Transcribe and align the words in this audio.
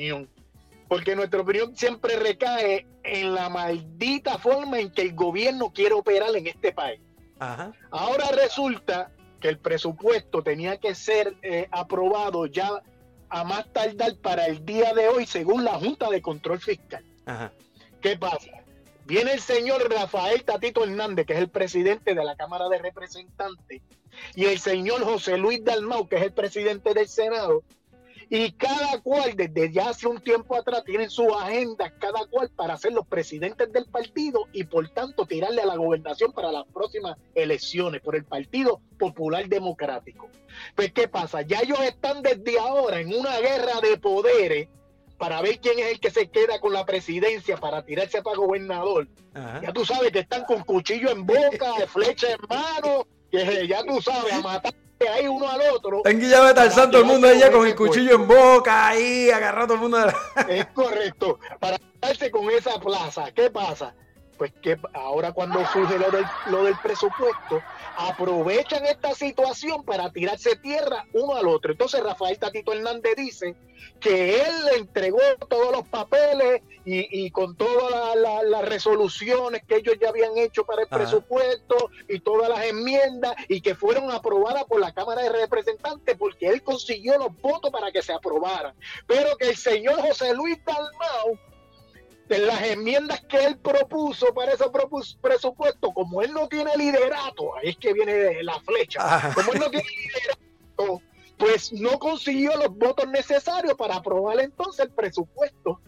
opinión. 0.00 0.28
Porque 0.88 1.14
nuestra 1.14 1.40
opinión 1.40 1.76
siempre 1.76 2.16
recae 2.16 2.86
en 3.04 3.34
la 3.34 3.48
maldita 3.48 4.38
forma 4.38 4.80
en 4.80 4.90
que 4.90 5.02
el 5.02 5.14
gobierno 5.14 5.72
quiere 5.72 5.94
operar 5.94 6.34
en 6.34 6.46
este 6.46 6.72
país. 6.72 7.00
Ahora 7.90 8.26
resulta 8.32 9.10
que 9.40 9.48
el 9.48 9.58
presupuesto 9.58 10.42
tenía 10.42 10.78
que 10.78 10.94
ser 10.94 11.34
eh, 11.42 11.68
aprobado 11.70 12.46
ya 12.46 12.82
a 13.30 13.44
más 13.44 13.72
tardar 13.72 14.16
para 14.16 14.46
el 14.46 14.64
día 14.66 14.92
de 14.92 15.08
hoy, 15.08 15.24
según 15.24 15.64
la 15.64 15.78
Junta 15.78 16.10
de 16.10 16.20
Control 16.20 16.58
Fiscal. 16.58 17.04
¿Qué 18.02 18.18
pasa? 18.18 18.50
Viene 19.06 19.32
el 19.32 19.40
señor 19.40 19.88
Rafael 19.90 20.44
Tatito 20.44 20.84
Hernández, 20.84 21.26
que 21.26 21.34
es 21.34 21.38
el 21.38 21.48
presidente 21.48 22.14
de 22.14 22.24
la 22.24 22.36
Cámara 22.36 22.68
de 22.68 22.78
Representantes, 22.78 23.80
y 24.34 24.44
el 24.44 24.58
señor 24.58 25.02
José 25.04 25.38
Luis 25.38 25.64
Dalmau, 25.64 26.08
que 26.08 26.16
es 26.16 26.22
el 26.22 26.32
presidente 26.32 26.92
del 26.92 27.08
Senado, 27.08 27.62
y 28.32 28.52
cada 28.52 29.00
cual 29.00 29.34
desde 29.34 29.72
ya 29.72 29.88
hace 29.88 30.06
un 30.06 30.20
tiempo 30.20 30.56
atrás 30.56 30.84
tienen 30.84 31.10
su 31.10 31.34
agenda, 31.34 31.92
cada 31.98 32.24
cual 32.26 32.48
para 32.54 32.76
ser 32.76 32.92
los 32.92 33.04
presidentes 33.06 33.72
del 33.72 33.86
partido 33.86 34.46
y 34.52 34.62
por 34.62 34.88
tanto 34.90 35.26
tirarle 35.26 35.62
a 35.62 35.66
la 35.66 35.74
gobernación 35.74 36.32
para 36.32 36.52
las 36.52 36.64
próximas 36.72 37.18
elecciones 37.34 38.00
por 38.00 38.14
el 38.14 38.24
Partido 38.24 38.80
Popular 39.00 39.48
Democrático. 39.48 40.28
Pues 40.76 40.92
¿qué 40.92 41.08
pasa? 41.08 41.42
Ya 41.42 41.58
ellos 41.58 41.80
están 41.80 42.22
desde 42.22 42.56
ahora 42.60 43.00
en 43.00 43.12
una 43.12 43.36
guerra 43.40 43.80
de 43.82 43.98
poderes 43.98 44.68
para 45.18 45.42
ver 45.42 45.58
quién 45.58 45.80
es 45.80 45.86
el 45.86 46.00
que 46.00 46.12
se 46.12 46.30
queda 46.30 46.60
con 46.60 46.72
la 46.72 46.86
presidencia 46.86 47.56
para 47.56 47.84
tirarse 47.84 48.22
para 48.22 48.36
gobernador. 48.36 49.08
Ya 49.34 49.72
tú 49.72 49.84
sabes 49.84 50.12
que 50.12 50.20
están 50.20 50.44
con 50.44 50.62
cuchillo 50.62 51.10
en 51.10 51.26
boca, 51.26 51.74
flecha 51.88 52.28
en 52.30 52.38
mano, 52.48 53.08
que 53.30 53.66
ya 53.66 53.82
tú 53.82 54.00
sabes, 54.00 54.32
a 54.32 54.40
matar 54.40 54.74
ahí 55.08 55.26
uno 55.26 55.48
al 55.48 55.60
otro. 55.72 56.02
En 56.04 56.20
Guillave 56.20 56.54
Tarzán, 56.54 56.90
todo 56.90 57.02
el 57.02 57.06
mundo 57.06 57.28
allá 57.28 57.50
con 57.50 57.66
el 57.66 57.74
cuchillo 57.74 58.14
en 58.14 58.28
boca, 58.28 58.88
ahí, 58.88 59.30
agarrado 59.30 59.68
todo 59.68 59.74
el 59.74 59.80
mundo. 59.80 59.98
Es 60.48 60.66
correcto, 60.66 61.38
para 61.58 61.78
darse 62.00 62.30
con 62.30 62.50
esa 62.50 62.78
plaza. 62.78 63.30
¿Qué 63.32 63.50
pasa? 63.50 63.94
Pues 64.40 64.54
que 64.62 64.78
ahora 64.94 65.32
cuando 65.32 65.62
surge 65.66 65.98
lo 65.98 66.10
del, 66.10 66.24
lo 66.46 66.64
del 66.64 66.74
presupuesto, 66.78 67.62
aprovechan 67.98 68.86
esta 68.86 69.12
situación 69.14 69.84
para 69.84 70.10
tirarse 70.10 70.56
tierra 70.56 71.04
uno 71.12 71.34
al 71.34 71.46
otro. 71.46 71.72
Entonces 71.72 72.02
Rafael 72.02 72.38
Tatito 72.38 72.72
Hernández 72.72 73.16
dice 73.18 73.54
que 74.00 74.40
él 74.40 74.64
le 74.64 74.76
entregó 74.78 75.20
todos 75.46 75.72
los 75.72 75.86
papeles 75.88 76.62
y, 76.86 77.30
con 77.32 77.54
todas 77.54 78.16
las 78.16 78.64
resoluciones 78.64 79.62
que 79.68 79.76
ellos 79.76 79.96
ya 80.00 80.08
habían 80.08 80.38
hecho 80.38 80.64
para 80.64 80.84
el 80.84 80.88
presupuesto 80.88 81.90
y 82.08 82.20
todas 82.20 82.48
las 82.48 82.64
enmiendas 82.64 83.34
y 83.46 83.60
que 83.60 83.74
fueron 83.74 84.10
aprobadas 84.10 84.64
por 84.64 84.80
la 84.80 84.94
Cámara 84.94 85.20
de 85.20 85.32
Representantes 85.32 86.16
porque 86.16 86.48
él 86.48 86.62
consiguió 86.62 87.18
los 87.18 87.38
votos 87.42 87.70
para 87.70 87.92
que 87.92 88.00
se 88.00 88.14
aprobaran. 88.14 88.74
Pero 89.06 89.36
que 89.36 89.50
el 89.50 89.56
señor 89.56 90.00
José 90.00 90.32
Luis 90.34 90.58
Dalmau 90.64 91.38
las 92.38 92.62
enmiendas 92.62 93.20
que 93.22 93.44
él 93.44 93.58
propuso 93.58 94.32
para 94.34 94.52
ese 94.52 94.64
presupuesto, 95.20 95.92
como 95.92 96.22
él 96.22 96.32
no 96.32 96.48
tiene 96.48 96.76
liderato, 96.76 97.56
ahí 97.56 97.70
es 97.70 97.76
que 97.76 97.92
viene 97.92 98.42
la 98.42 98.60
flecha, 98.60 99.00
ah. 99.02 99.32
como 99.34 99.52
él 99.52 99.58
no 99.58 99.70
tiene 99.70 99.86
liderato, 99.88 101.02
pues 101.36 101.72
no 101.72 101.98
consiguió 101.98 102.56
los 102.56 102.76
votos 102.76 103.08
necesarios 103.08 103.74
para 103.74 103.96
aprobar 103.96 104.38
entonces 104.40 104.86
el 104.86 104.92
presupuesto. 104.92 105.80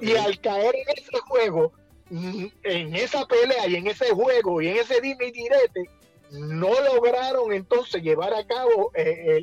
Y 0.00 0.14
al 0.14 0.40
caer 0.40 0.74
en 0.74 0.96
ese 0.96 1.18
juego, 1.26 1.72
mm, 2.10 2.46
en 2.62 2.94
esa 2.94 3.26
pelea 3.26 3.66
y 3.66 3.76
en 3.76 3.86
ese 3.86 4.10
juego 4.10 4.60
y 4.60 4.68
en 4.68 4.76
ese 4.76 5.00
dime 5.00 5.26
y 5.26 5.32
direte, 5.32 5.90
no 6.30 6.68
lograron 6.80 7.52
entonces 7.52 8.02
llevar 8.02 8.34
a 8.34 8.46
cabo 8.46 8.92
eh, 8.94 9.42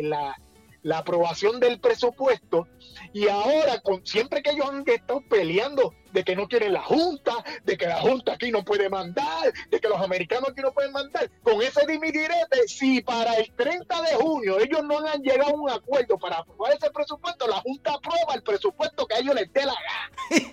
la, 0.00 0.36
la 0.84 0.98
aprobación 0.98 1.58
del 1.60 1.80
presupuesto 1.80 2.68
y 3.12 3.26
ahora 3.28 3.80
con 3.80 4.06
siempre 4.06 4.42
que 4.42 4.50
ellos 4.50 4.68
han 4.68 4.84
estado 4.86 5.22
peleando 5.28 5.94
de 6.12 6.22
que 6.22 6.36
no 6.36 6.46
quieren 6.46 6.74
la 6.74 6.82
junta, 6.82 7.32
de 7.64 7.76
que 7.76 7.86
la 7.86 8.00
junta 8.00 8.34
aquí 8.34 8.52
no 8.52 8.64
puede 8.64 8.88
mandar, 8.90 9.52
de 9.70 9.80
que 9.80 9.88
los 9.88 10.00
americanos 10.00 10.50
aquí 10.50 10.60
no 10.60 10.72
pueden 10.72 10.92
mandar, 10.92 11.30
con 11.42 11.60
ese 11.62 11.86
dimidirete, 11.86 12.68
si 12.68 13.00
para 13.00 13.34
el 13.34 13.50
30 13.56 14.02
de 14.02 14.14
junio 14.14 14.60
ellos 14.60 14.84
no 14.84 14.98
han 14.98 15.22
llegado 15.22 15.50
a 15.50 15.54
un 15.54 15.70
acuerdo 15.70 16.18
para 16.18 16.36
aprobar 16.36 16.74
ese 16.74 16.90
presupuesto, 16.90 17.48
la 17.48 17.60
junta 17.62 17.94
aprueba 17.94 18.34
el 18.34 18.42
presupuesto 18.42 19.06
que 19.06 19.14
a 19.14 19.18
ellos 19.20 19.34
les 19.34 19.52
dé 19.52 19.64
la 19.64 19.74
gana. 19.74 20.52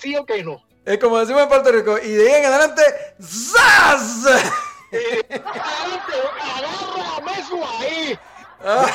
sí 0.00 0.16
o 0.16 0.26
que 0.26 0.42
no. 0.42 0.62
Es 0.84 0.98
como 0.98 1.18
decimos 1.18 1.42
en 1.42 1.48
Puerto 1.48 1.70
Rico, 1.70 1.96
y 1.96 2.10
de 2.10 2.28
ahí 2.28 2.40
en 2.40 2.46
adelante, 2.46 2.82
¡zas! 3.22 4.26
Eh, 4.90 5.24
agarra 5.30 6.04
ahí. 7.80 8.18
Ah. 8.64 8.86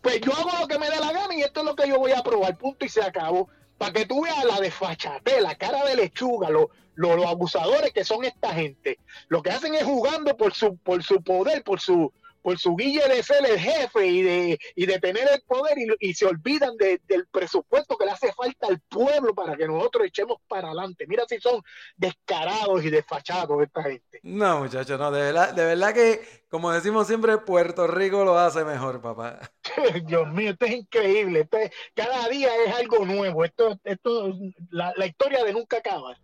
Pues, 0.00 0.20
yo 0.20 0.32
hago 0.32 0.50
lo 0.60 0.68
que 0.68 0.78
me 0.78 0.88
dé 0.88 0.98
la 0.98 1.12
gana 1.12 1.34
y 1.34 1.42
esto 1.42 1.60
es 1.60 1.66
lo 1.66 1.76
que 1.76 1.88
yo 1.88 1.98
voy 1.98 2.12
a 2.12 2.22
probar, 2.22 2.56
punto 2.56 2.86
y 2.86 2.88
se 2.88 3.02
acabó. 3.02 3.48
Para 3.76 3.92
que 3.92 4.06
tú 4.06 4.22
veas 4.22 4.44
la 4.44 4.60
desfachate, 4.60 5.40
la 5.40 5.54
cara 5.54 5.84
de 5.84 5.96
lechuga, 5.96 6.48
los, 6.48 6.66
los, 6.94 7.26
abusadores 7.26 7.92
que 7.92 8.04
son 8.04 8.24
esta 8.24 8.54
gente. 8.54 8.98
Lo 9.28 9.42
que 9.42 9.50
hacen 9.50 9.74
es 9.74 9.84
jugando 9.84 10.36
por 10.36 10.54
su, 10.54 10.78
por 10.78 11.02
su 11.02 11.22
poder, 11.22 11.62
por 11.62 11.80
su, 11.80 12.10
por 12.46 12.60
su 12.60 12.76
guille 12.76 13.02
de 13.08 13.24
ser 13.24 13.44
el 13.44 13.58
jefe 13.58 14.06
y 14.06 14.22
de, 14.22 14.58
y 14.76 14.86
de 14.86 15.00
tener 15.00 15.28
el 15.32 15.42
poder 15.48 15.76
y, 15.98 16.14
se 16.14 16.26
olvidan 16.26 16.76
del 16.76 17.26
presupuesto 17.32 17.96
que 17.96 18.04
le 18.04 18.12
hace 18.12 18.32
falta 18.32 18.68
al 18.68 18.78
pueblo 18.88 19.34
para 19.34 19.56
que 19.56 19.66
nosotros 19.66 20.06
echemos 20.06 20.38
para 20.46 20.68
adelante. 20.68 21.06
Mira 21.08 21.24
si 21.28 21.40
son 21.40 21.60
descarados 21.96 22.84
y 22.84 22.90
desfachados 22.90 23.60
esta 23.64 23.82
gente. 23.82 24.20
No, 24.22 24.60
muchachos, 24.60 24.96
no, 24.96 25.10
de 25.10 25.22
verdad, 25.22 25.54
de 25.54 25.64
verdad 25.64 25.92
que, 25.92 26.44
como 26.48 26.70
decimos 26.70 27.08
siempre, 27.08 27.36
Puerto 27.38 27.88
Rico 27.88 28.24
lo 28.24 28.38
hace 28.38 28.64
mejor, 28.64 29.02
papá. 29.02 29.40
Dios 30.06 30.32
mío, 30.32 30.52
esto 30.52 30.66
es 30.66 30.72
increíble. 30.74 31.48
cada 31.96 32.28
día 32.28 32.50
es 32.64 32.76
algo 32.76 33.04
nuevo. 33.04 33.44
Esto, 33.44 33.76
esto, 33.82 34.32
la, 34.70 34.92
la 34.96 35.06
historia 35.06 35.42
de 35.42 35.52
nunca 35.52 35.78
acaba. 35.78 36.16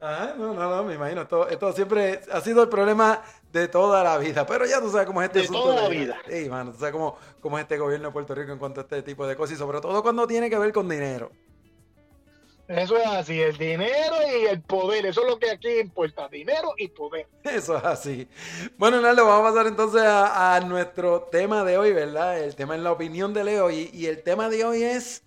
Ah, 0.00 0.32
no, 0.38 0.54
no, 0.54 0.76
no, 0.76 0.84
me 0.84 0.94
imagino. 0.94 1.22
Esto, 1.22 1.48
esto 1.48 1.72
siempre 1.72 2.20
ha 2.32 2.40
sido 2.40 2.62
el 2.62 2.68
problema 2.70 3.22
de 3.52 3.68
toda 3.68 4.02
la 4.02 4.16
vida. 4.16 4.46
Pero 4.46 4.64
ya 4.64 4.80
tú 4.80 4.90
sabes 4.90 5.06
cómo 5.06 5.20
es 5.20 5.26
este 5.26 5.42
De 5.42 5.48
toda 5.48 5.82
la 5.82 5.88
vida. 5.88 6.16
Sí, 6.28 6.48
mano, 6.48 6.72
tú 6.72 6.78
sabes 6.78 6.92
cómo, 6.92 7.16
cómo, 7.40 7.58
es 7.58 7.62
este 7.62 7.76
gobierno 7.76 8.08
de 8.08 8.12
Puerto 8.12 8.34
Rico 8.34 8.52
en 8.52 8.58
cuanto 8.58 8.80
a 8.80 8.84
este 8.84 9.02
tipo 9.02 9.26
de 9.26 9.36
cosas 9.36 9.56
y 9.56 9.58
sobre 9.58 9.80
todo 9.80 10.02
cuando 10.02 10.26
tiene 10.26 10.48
que 10.48 10.58
ver 10.58 10.72
con 10.72 10.88
dinero. 10.88 11.30
Eso 12.66 12.96
es 12.96 13.06
así, 13.06 13.40
el 13.40 13.58
dinero 13.58 14.14
y 14.32 14.46
el 14.46 14.62
poder, 14.62 15.04
eso 15.04 15.22
es 15.22 15.26
lo 15.26 15.40
que 15.40 15.50
aquí 15.50 15.80
importa, 15.80 16.28
dinero 16.28 16.72
y 16.78 16.86
poder. 16.86 17.26
Eso 17.42 17.76
es 17.76 17.84
así. 17.84 18.28
Bueno, 18.78 19.00
Naldo, 19.00 19.26
vamos 19.26 19.50
a 19.50 19.52
pasar 19.52 19.66
entonces 19.66 20.02
a, 20.04 20.60
nuestro 20.64 21.22
tema 21.22 21.64
de 21.64 21.76
hoy, 21.76 21.92
¿verdad? 21.92 22.38
El 22.38 22.54
tema 22.54 22.76
es 22.76 22.82
la 22.82 22.92
opinión 22.92 23.34
de 23.34 23.42
Leo 23.42 23.72
y, 23.72 23.90
y 23.92 24.06
el 24.06 24.22
tema 24.22 24.48
de 24.48 24.64
hoy 24.64 24.84
es 24.84 25.24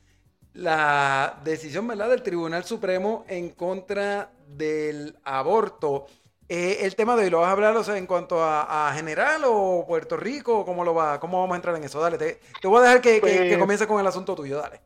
la 0.53 1.41
decisión, 1.43 1.85
¿verdad?, 1.85 2.11
del 2.11 2.23
Tribunal 2.23 2.63
Supremo 2.63 3.25
en 3.27 3.49
contra 3.49 4.31
del 4.57 5.17
aborto. 5.23 6.07
Eh, 6.49 6.79
el 6.81 6.95
tema 6.95 7.15
de 7.15 7.23
hoy, 7.23 7.29
¿lo 7.29 7.39
vas 7.39 7.49
a 7.49 7.51
hablar 7.51 7.75
en 7.95 8.05
cuanto 8.05 8.43
a, 8.43 8.91
general 8.95 9.43
o 9.45 9.85
Puerto 9.87 10.17
Rico? 10.17 10.65
¿Cómo 10.65 10.83
lo 10.83 10.93
va? 10.93 11.19
¿Cómo 11.19 11.39
vamos 11.39 11.53
a 11.53 11.57
entrar 11.57 11.75
en 11.75 11.83
eso? 11.83 11.99
Dale, 11.99 12.17
te, 12.17 12.67
voy 12.67 12.79
a 12.79 12.83
dejar 12.83 13.01
que, 13.01 13.19
pues 13.19 13.57
comience 13.57 13.87
con 13.87 13.99
el 13.99 14.07
asunto 14.07 14.35
tuyo, 14.35 14.57
dale. 14.57 14.81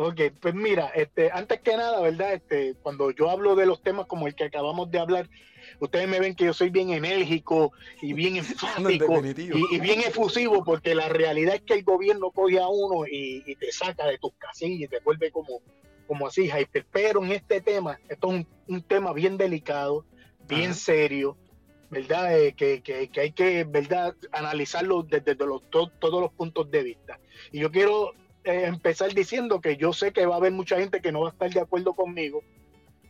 Ok, 0.00 0.20
pues 0.40 0.54
mira, 0.54 0.92
este, 0.94 1.28
antes 1.32 1.60
que 1.60 1.76
nada, 1.76 2.00
¿verdad? 2.00 2.34
Este, 2.34 2.76
cuando 2.82 3.10
yo 3.10 3.30
hablo 3.30 3.56
de 3.56 3.66
los 3.66 3.82
temas 3.82 4.06
como 4.06 4.28
el 4.28 4.36
que 4.36 4.44
acabamos 4.44 4.90
de 4.92 5.00
hablar, 5.00 5.28
ustedes 5.80 6.08
me 6.08 6.20
ven 6.20 6.36
que 6.36 6.44
yo 6.44 6.54
soy 6.54 6.70
bien 6.70 6.90
enérgico 6.90 7.72
y 8.00 8.12
bien 8.12 8.36
enfático 8.36 9.20
y, 9.24 9.80
bien 9.80 10.00
efusivo, 10.00 10.64
porque 10.64 10.94
la 10.94 11.08
realidad 11.08 11.56
es 11.56 11.62
que 11.62 11.74
el 11.74 11.82
gobierno 11.82 12.30
coge 12.30 12.60
a 12.60 12.68
uno 12.68 13.06
y, 13.10 13.56
te 13.56 13.72
saca 13.72 14.06
de 14.06 14.18
tus 14.18 14.32
casillas 14.34 14.82
y 14.82 14.88
te 14.88 15.00
vuelve 15.00 15.32
como, 15.32 15.62
como 16.08 16.26
así, 16.26 16.50
hyper. 16.50 16.84
Pero 16.90 17.22
en 17.22 17.30
este 17.30 17.60
tema, 17.60 18.00
esto 18.08 18.32
es 18.32 18.46
un, 18.66 18.82
tema 18.82 19.12
bien 19.12 19.36
delicado, 19.36 20.04
bien 20.48 20.74
serio, 20.74 21.36
¿verdad? 21.90 22.36
Eh, 22.36 22.54
que, 22.54 22.82
que, 22.82 23.08
que, 23.08 23.20
hay 23.20 23.32
que, 23.32 23.62
¿verdad? 23.64 24.16
Analizarlo 24.32 25.02
desde, 25.04 25.36
los, 25.36 25.62
todos 25.70 26.20
los 26.20 26.32
puntos 26.32 26.70
de 26.70 26.82
vista. 26.82 27.20
Y 27.52 27.60
yo 27.60 27.70
quiero 27.70 28.14
eh, 28.44 28.64
empezar 28.64 29.12
diciendo 29.12 29.60
que 29.60 29.76
yo 29.76 29.92
sé 29.92 30.12
que 30.12 30.26
va 30.26 30.34
a 30.34 30.38
haber 30.38 30.52
mucha 30.52 30.78
gente 30.78 31.00
que 31.00 31.12
no 31.12 31.20
va 31.20 31.28
a 31.28 31.32
estar 31.32 31.50
de 31.50 31.60
acuerdo 31.60 31.92
conmigo, 31.94 32.42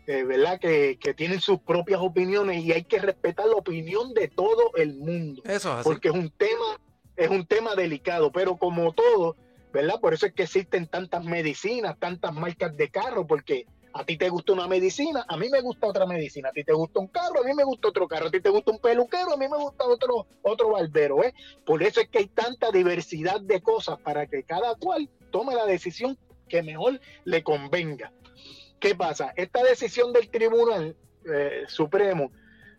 eh, 0.09 0.25
¿verdad? 0.25 0.59
Que, 0.59 0.99
que, 1.01 1.15
tienen 1.15 1.41
sus 1.41 1.61
propias 1.61 2.01
opiniones 2.01 2.65
y 2.65 2.73
hay 2.73 2.83
que 2.83 2.99
respetar 2.99 3.47
la 3.47 3.55
opinión 3.55 4.13
de 4.15 4.29
todo 4.29 4.75
el 4.75 4.97
mundo. 4.97 5.43
Eso 5.45 5.79
es 5.79 5.85
Porque 5.85 6.09
es 6.09 6.15
un 6.15 6.31
tema, 6.31 6.81
es 7.15 7.31
un 7.31 7.47
tema 7.47 7.77
delicado, 7.77 8.33
pero 8.33 8.57
como 8.57 8.93
todo, 8.93 9.37
¿verdad? 9.73 10.01
Por 10.01 10.15
eso 10.15 10.27
es 10.27 10.33
que 10.33 10.45
existen 10.45 10.87
tantas 10.87 11.25
medicinas, 11.25 11.99
tantas 11.99 12.33
marcas 12.35 12.77
de 12.77 12.89
carro, 12.91 13.27
porque 13.27 13.67
a 13.93 14.05
ti 14.05 14.17
te 14.17 14.29
gusta 14.29 14.53
una 14.53 14.69
medicina, 14.69 15.25
a 15.29 15.37
mí 15.37 15.49
me 15.49 15.61
gusta 15.61 15.87
otra 15.87 16.07
medicina, 16.07 16.51
a 16.51 16.53
ti 16.53 16.65
te 16.65 16.73
gusta 16.73 17.01
un 17.01 17.09
carro, 17.09 17.41
a 17.43 17.45
mí 17.45 17.55
me 17.55 17.65
gusta 17.65 17.89
otro 17.89 18.07
carro, 18.07 18.29
a 18.29 18.31
ti 18.31 18.41
te 18.41 18.51
gusta 18.51 18.71
un 18.71 18.79
peluquero, 18.79 19.33
a 19.33 19.37
mí 19.37 19.49
me 19.49 19.57
gusta 19.57 19.85
otro, 19.85 20.27
otro 20.43 20.71
barbero, 20.71 21.25
¿eh? 21.25 21.35
Por 21.65 21.83
eso 21.83 22.01
es 22.01 22.09
que 22.09 22.19
hay 22.19 22.27
tanta 22.29 22.71
diversidad 22.71 23.41
de 23.41 23.61
cosas 23.61 23.99
para 24.01 24.27
que 24.27 24.43
cada 24.43 24.75
cual 24.77 25.09
tome 25.31 25.55
la 25.55 25.67
decisión 25.67 26.19
que 26.49 26.63
mejor 26.63 27.01
le 27.25 27.43
convenga. 27.43 28.13
¿Qué 28.79 28.95
pasa? 28.95 29.33
Esta 29.37 29.63
decisión 29.65 30.13
del 30.13 30.31
Tribunal 30.31 30.97
eh, 31.25 31.65
Supremo 31.67 32.31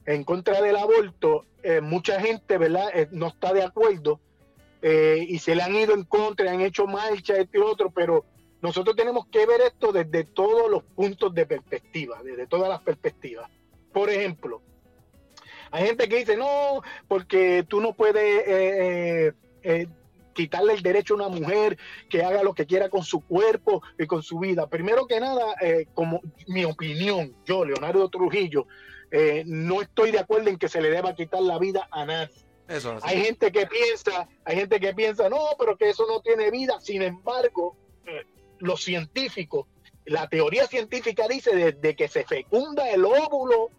en 0.06 0.24
contra 0.24 0.62
del 0.62 0.78
aborto, 0.78 1.46
eh, 1.62 1.82
mucha 1.82 2.20
gente, 2.22 2.58
¿verdad?, 2.58 2.90
no 3.12 3.28
está 3.28 3.54
de 3.54 3.64
acuerdo 3.64 4.20
eh, 4.82 5.26
y 5.28 5.40
se 5.40 5.56
le 5.56 5.64
han 5.64 5.76
ido 5.76 5.94
en 5.94 6.04
contra, 6.04 6.52
han 6.52 6.62
hecho 6.62 6.88
marcha, 6.88 7.36
este 7.36 7.58
y 7.58 7.62
otro, 7.62 7.92
pero 7.92 8.26
nosotros 8.62 8.96
tenemos 8.96 9.28
que 9.28 9.46
ver 9.46 9.62
esto 9.62 9.92
desde 9.92 10.24
todos 10.24 10.70
los 10.70 10.84
puntos 10.84 11.34
de 11.34 11.46
perspectiva, 11.46 12.22
desde 12.24 12.48
todas 12.48 12.70
las 12.70 12.82
perspectivas. 12.82 13.50
Por 13.92 14.10
ejemplo, 14.10 14.62
hay 15.72 15.88
gente 15.88 16.08
que 16.08 16.18
dice, 16.18 16.38
no, 16.38 16.82
porque 17.08 17.66
tú 17.68 17.82
no 17.82 17.94
puedes 17.94 18.44
eh, 18.48 19.34
eh, 19.64 19.88
quitarle 20.34 20.74
el 20.74 20.82
derecho 20.82 21.14
a 21.14 21.18
una 21.18 21.28
mujer 21.28 21.78
que 22.10 22.24
haga 22.24 22.42
lo 22.42 22.54
que 22.54 22.66
quiera 22.66 22.90
con 22.90 23.04
su 23.04 23.20
cuerpo 23.20 23.82
y 23.98 24.06
con 24.08 24.24
su 24.24 24.40
vida. 24.40 24.68
Primero 24.68 25.08
que 25.08 25.20
nada, 25.20 25.44
como 25.94 26.22
mi 26.48 26.64
opinión, 26.64 27.36
yo, 27.46 27.66
Leonardo 27.66 28.08
Trujillo, 28.10 28.66
no 29.46 29.82
estoy 29.82 30.12
de 30.12 30.20
acuerdo 30.20 30.50
en 30.50 30.58
que 30.58 30.70
se 30.70 30.82
le 30.82 30.90
deba 30.90 31.16
quitar 31.16 31.42
la 31.42 31.60
vida 31.60 31.88
a 31.92 32.06
nadie 32.06 32.49
hay 33.02 33.24
gente 33.24 33.52
que 33.52 33.66
piensa, 33.66 34.28
hay 34.46 34.58
gente 34.58 34.80
que 34.80 34.94
piensa, 34.94 35.28
no, 35.30 35.40
pero 35.58 35.76
que 35.76 35.90
eso 35.90 36.06
no 36.08 36.22
tiene 36.22 36.52
vida. 36.52 36.80
Sin 36.80 37.02
embargo, 37.02 37.76
los 38.60 38.84
científicos, 38.84 39.66
la 40.06 40.28
teoría 40.28 40.68
científica 40.68 41.28
dice 41.28 41.56
desde 41.56 41.96
que 41.96 42.08
se 42.08 42.26
fecunda 42.26 42.90
el 42.90 43.06
óvulo 43.06 43.70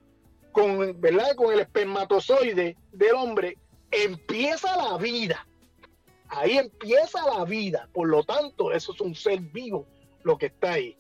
con, 0.53 1.01
¿verdad? 1.01 1.37
con 1.37 1.53
el 1.53 1.61
espermatozoide 1.61 2.77
del 2.93 3.15
hombre, 3.15 3.57
empieza 3.91 4.77
la 4.77 4.99
vida. 4.99 5.47
Ahí 6.29 6.59
empieza 6.59 7.25
la 7.27 7.45
vida. 7.45 7.89
Por 7.93 8.09
lo 8.09 8.25
tanto, 8.25 8.73
eso 8.73 8.93
es 8.93 9.01
un 9.01 9.15
ser 9.15 9.41
vivo 9.41 9.87
lo 10.23 10.37
que 10.37 10.47
está 10.47 10.73
ahí. 10.73 10.97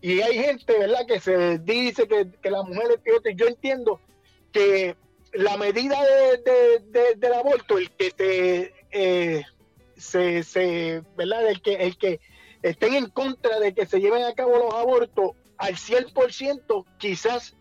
Y 0.00 0.20
hay 0.20 0.34
gente, 0.38 0.78
¿verdad?, 0.78 1.06
que 1.06 1.20
se 1.20 1.58
dice 1.58 2.06
que, 2.06 2.30
que 2.40 2.50
la 2.50 2.62
mujer 2.62 2.92
es 2.92 2.98
peor. 2.98 3.22
Yo 3.34 3.46
entiendo 3.46 4.00
que 4.52 4.96
la 5.38 5.56
medida 5.56 5.96
de, 6.02 7.14
del 7.16 7.32
aborto, 7.32 7.78
el 7.78 7.90
que 7.90 8.10
te, 8.10 8.74
eh, 8.90 9.42
se, 9.96 10.42
se, 10.42 11.02
¿verdad? 11.16 11.48
El 11.48 11.60
que, 11.60 11.74
el 11.74 11.96
que 11.96 12.20
estén 12.62 12.94
en 12.94 13.08
contra 13.10 13.58
de 13.60 13.74
que 13.74 13.86
se 13.86 14.00
lleven 14.00 14.24
a 14.24 14.34
cabo 14.34 14.56
los 14.56 14.74
abortos 14.74 15.32
al 15.58 15.74
100%, 15.74 16.84
quizás 16.98 17.56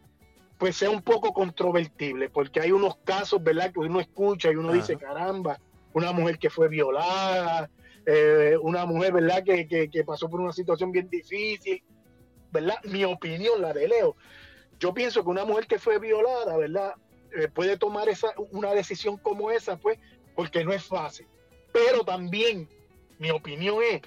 pues 0.58 0.78
sea 0.78 0.90
un 0.90 1.02
poco 1.02 1.34
controvertible, 1.34 2.30
porque 2.30 2.62
hay 2.62 2.72
unos 2.72 2.96
casos, 3.04 3.44
¿verdad? 3.44 3.74
Que 3.74 3.80
uno 3.80 4.00
escucha 4.00 4.52
y 4.52 4.56
uno 4.56 4.72
dice, 4.72 4.96
caramba, 4.98 5.60
una 5.94 6.14
mujer 6.14 6.40
que 6.40 6.50
fue 6.50 6.70
violada, 6.70 7.70
eh, 8.06 8.56
una 8.62 8.86
mujer, 8.86 9.14
¿verdad? 9.14 9.44
Que, 9.44 9.68
que, 9.68 9.90
que, 9.90 10.04
pasó 10.06 10.30
por 10.30 10.40
una 10.40 10.54
situación 10.54 10.92
bien 10.92 11.10
difícil, 11.10 11.84
¿verdad? 12.52 12.76
Mi 12.86 13.04
opinión, 13.04 13.62
la 13.62 13.74
de 13.74 13.88
Leo. 13.88 14.16
Yo 14.80 14.94
pienso 14.94 15.24
que 15.24 15.30
una 15.30 15.44
mujer 15.46 15.68
que 15.68 15.80
fue 15.80 16.00
violada, 16.00 16.56
¿verdad? 16.56 16.94
Eh, 17.36 17.50
puede 17.50 17.78
tomar 17.78 18.08
esa, 18.08 18.34
una 18.52 18.72
decisión 18.74 19.18
como 19.18 19.52
esa, 19.52 19.78
pues, 19.78 20.00
porque 20.36 20.64
no 20.64 20.72
es 20.72 20.84
fácil. 20.84 21.28
Pero 21.74 22.06
también, 22.06 22.70
mi 23.20 23.30
opinión 23.30 23.78
es, 23.84 24.02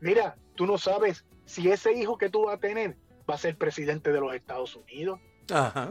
mira, 0.00 0.36
tú 0.54 0.66
no 0.66 0.78
sabes 0.78 1.24
si 1.44 1.70
ese 1.70 1.92
hijo 1.92 2.16
que 2.16 2.30
tú 2.30 2.46
vas 2.46 2.56
a 2.56 2.60
tener 2.60 2.96
va 3.28 3.34
a 3.34 3.38
ser 3.38 3.56
presidente 3.56 4.10
de 4.10 4.20
los 4.20 4.34
Estados 4.34 4.74
Unidos, 4.74 5.20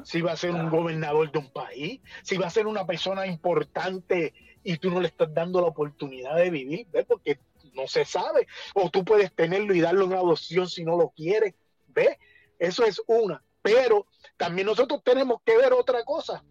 si 0.06 0.22
va 0.22 0.32
a 0.32 0.38
ser 0.38 0.52
un 0.52 0.72
gobernador 0.72 1.32
de 1.32 1.38
un 1.38 1.52
país, 1.52 2.02
si 2.24 2.36
va 2.38 2.48
a 2.48 2.50
ser 2.50 2.66
una 2.66 2.88
persona 2.88 3.28
importante 3.28 4.34
y 4.64 4.78
tú 4.78 4.90
no 4.90 5.00
le 5.00 5.08
estás 5.08 5.32
dando 5.32 5.62
la 5.62 5.68
oportunidad 5.68 6.36
de 6.36 6.50
vivir, 6.50 6.88
¿ves? 6.92 7.06
Porque 7.06 7.40
no 7.74 7.88
se 7.88 8.06
sabe. 8.06 8.48
O 8.74 8.90
tú 8.90 9.06
puedes 9.06 9.32
tenerlo 9.34 9.76
y 9.76 9.82
darle 9.82 10.04
una 10.04 10.16
adopción 10.16 10.68
si 10.68 10.84
no 10.84 10.98
lo 10.98 11.10
quieres, 11.10 11.54
¿ves? 11.90 12.18
Eso 12.58 12.84
es 12.86 13.00
una. 13.06 13.44
Pero 13.62 14.08
también 14.38 14.66
nosotros 14.66 15.04
tenemos 15.04 15.42
que 15.46 15.56
ver 15.58 15.74
otra 15.74 16.04
cosa 16.04 16.44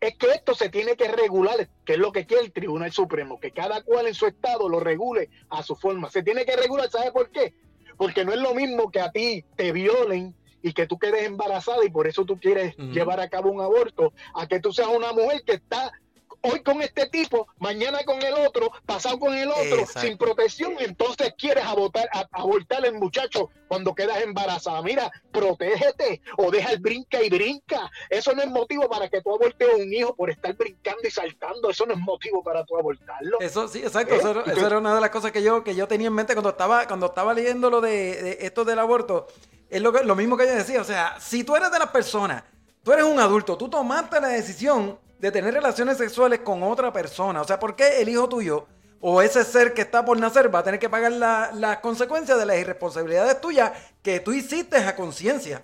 es 0.00 0.16
que 0.16 0.28
esto 0.28 0.54
se 0.54 0.70
tiene 0.70 0.96
que 0.96 1.08
regular, 1.08 1.68
que 1.84 1.92
es 1.92 1.98
lo 1.98 2.10
que 2.10 2.26
quiere 2.26 2.44
el 2.44 2.52
Tribunal 2.52 2.90
Supremo, 2.90 3.38
que 3.38 3.50
cada 3.50 3.82
cual 3.82 4.06
en 4.06 4.14
su 4.14 4.26
estado 4.26 4.68
lo 4.68 4.80
regule 4.80 5.28
a 5.50 5.62
su 5.62 5.76
forma. 5.76 6.10
Se 6.10 6.22
tiene 6.22 6.46
que 6.46 6.56
regular, 6.56 6.90
¿sabe 6.90 7.12
por 7.12 7.30
qué? 7.30 7.52
Porque 7.98 8.24
no 8.24 8.32
es 8.32 8.40
lo 8.40 8.54
mismo 8.54 8.90
que 8.90 9.00
a 9.00 9.12
ti 9.12 9.44
te 9.56 9.72
violen 9.72 10.34
y 10.62 10.72
que 10.72 10.86
tú 10.86 10.98
quedes 10.98 11.24
embarazada 11.24 11.84
y 11.84 11.90
por 11.90 12.06
eso 12.06 12.24
tú 12.24 12.38
quieres 12.38 12.76
llevar 12.76 13.20
a 13.20 13.28
cabo 13.28 13.50
un 13.50 13.60
aborto, 13.60 14.12
a 14.34 14.46
que 14.46 14.60
tú 14.60 14.72
seas 14.72 14.88
una 14.88 15.12
mujer 15.12 15.42
que 15.44 15.52
está 15.52 15.92
hoy 16.42 16.62
con 16.62 16.80
este 16.82 17.06
tipo, 17.08 17.48
mañana 17.58 17.98
con 18.04 18.22
el 18.22 18.34
otro, 18.34 18.70
pasado 18.86 19.18
con 19.18 19.34
el 19.34 19.50
otro, 19.50 19.86
sin 20.00 20.16
protección, 20.16 20.74
entonces 20.78 21.34
quieres 21.36 21.64
abortar, 21.64 22.08
abortar 22.32 22.84
el 22.84 22.94
muchacho 22.94 23.50
cuando 23.68 23.94
quedas 23.94 24.22
embarazada. 24.22 24.82
Mira, 24.82 25.10
protégete 25.32 26.20
o 26.36 26.50
deja 26.50 26.72
el 26.72 26.78
brinca 26.78 27.22
y 27.22 27.30
brinca. 27.30 27.90
Eso 28.08 28.34
no 28.34 28.42
es 28.42 28.50
motivo 28.50 28.88
para 28.88 29.08
que 29.08 29.20
tú 29.22 29.34
abortes 29.34 29.68
a 29.70 29.76
un 29.76 29.92
hijo 29.92 30.14
por 30.14 30.30
estar 30.30 30.54
brincando 30.56 31.06
y 31.06 31.10
saltando. 31.10 31.70
Eso 31.70 31.86
no 31.86 31.94
es 31.94 32.00
motivo 32.00 32.42
para 32.42 32.64
tú 32.64 32.76
abortarlo. 32.76 33.38
Eso 33.40 33.68
sí, 33.68 33.80
exacto. 33.80 34.14
Eso, 34.14 34.66
era 34.66 34.78
una 34.78 34.94
de 34.94 35.00
las 35.00 35.10
cosas 35.10 35.32
que 35.32 35.42
yo, 35.42 35.62
que 35.62 35.74
yo 35.74 35.86
tenía 35.86 36.08
en 36.08 36.14
mente 36.14 36.34
cuando 36.34 36.50
estaba, 36.50 36.86
cuando 36.86 37.06
estaba 37.06 37.34
leyendo 37.34 37.70
lo 37.70 37.80
de, 37.80 38.38
esto 38.40 38.64
del 38.64 38.78
aborto. 38.78 39.26
Es 39.68 39.80
lo, 39.80 39.92
que, 39.92 40.02
lo 40.02 40.16
mismo 40.16 40.36
que 40.36 40.46
yo 40.46 40.54
decía. 40.54 40.80
O 40.80 40.84
sea, 40.84 41.16
si 41.20 41.44
tú 41.44 41.54
eres 41.54 41.70
de 41.70 41.78
las 41.78 41.90
personas, 41.90 42.42
tú 42.82 42.92
eres 42.92 43.04
un 43.04 43.20
adulto, 43.20 43.56
tú 43.56 43.68
tomaste 43.68 44.20
la 44.20 44.28
decisión 44.28 44.98
de 45.20 45.30
tener 45.30 45.54
relaciones 45.54 45.98
sexuales 45.98 46.40
con 46.40 46.62
otra 46.62 46.92
persona. 46.92 47.42
O 47.42 47.44
sea, 47.44 47.60
¿por 47.60 47.76
qué 47.76 48.00
el 48.00 48.08
hijo 48.08 48.28
tuyo 48.28 48.66
o 49.00 49.22
ese 49.22 49.44
ser 49.44 49.74
que 49.74 49.82
está 49.82 50.04
por 50.04 50.18
nacer 50.18 50.54
va 50.54 50.60
a 50.60 50.64
tener 50.64 50.80
que 50.80 50.88
pagar 50.88 51.12
las 51.12 51.78
consecuencias 51.78 52.38
de 52.38 52.46
las 52.46 52.58
irresponsabilidades 52.58 53.40
tuyas 53.40 53.72
que 54.02 54.20
tú 54.20 54.32
hiciste 54.32 54.78
a 54.78 54.96
conciencia? 54.96 55.62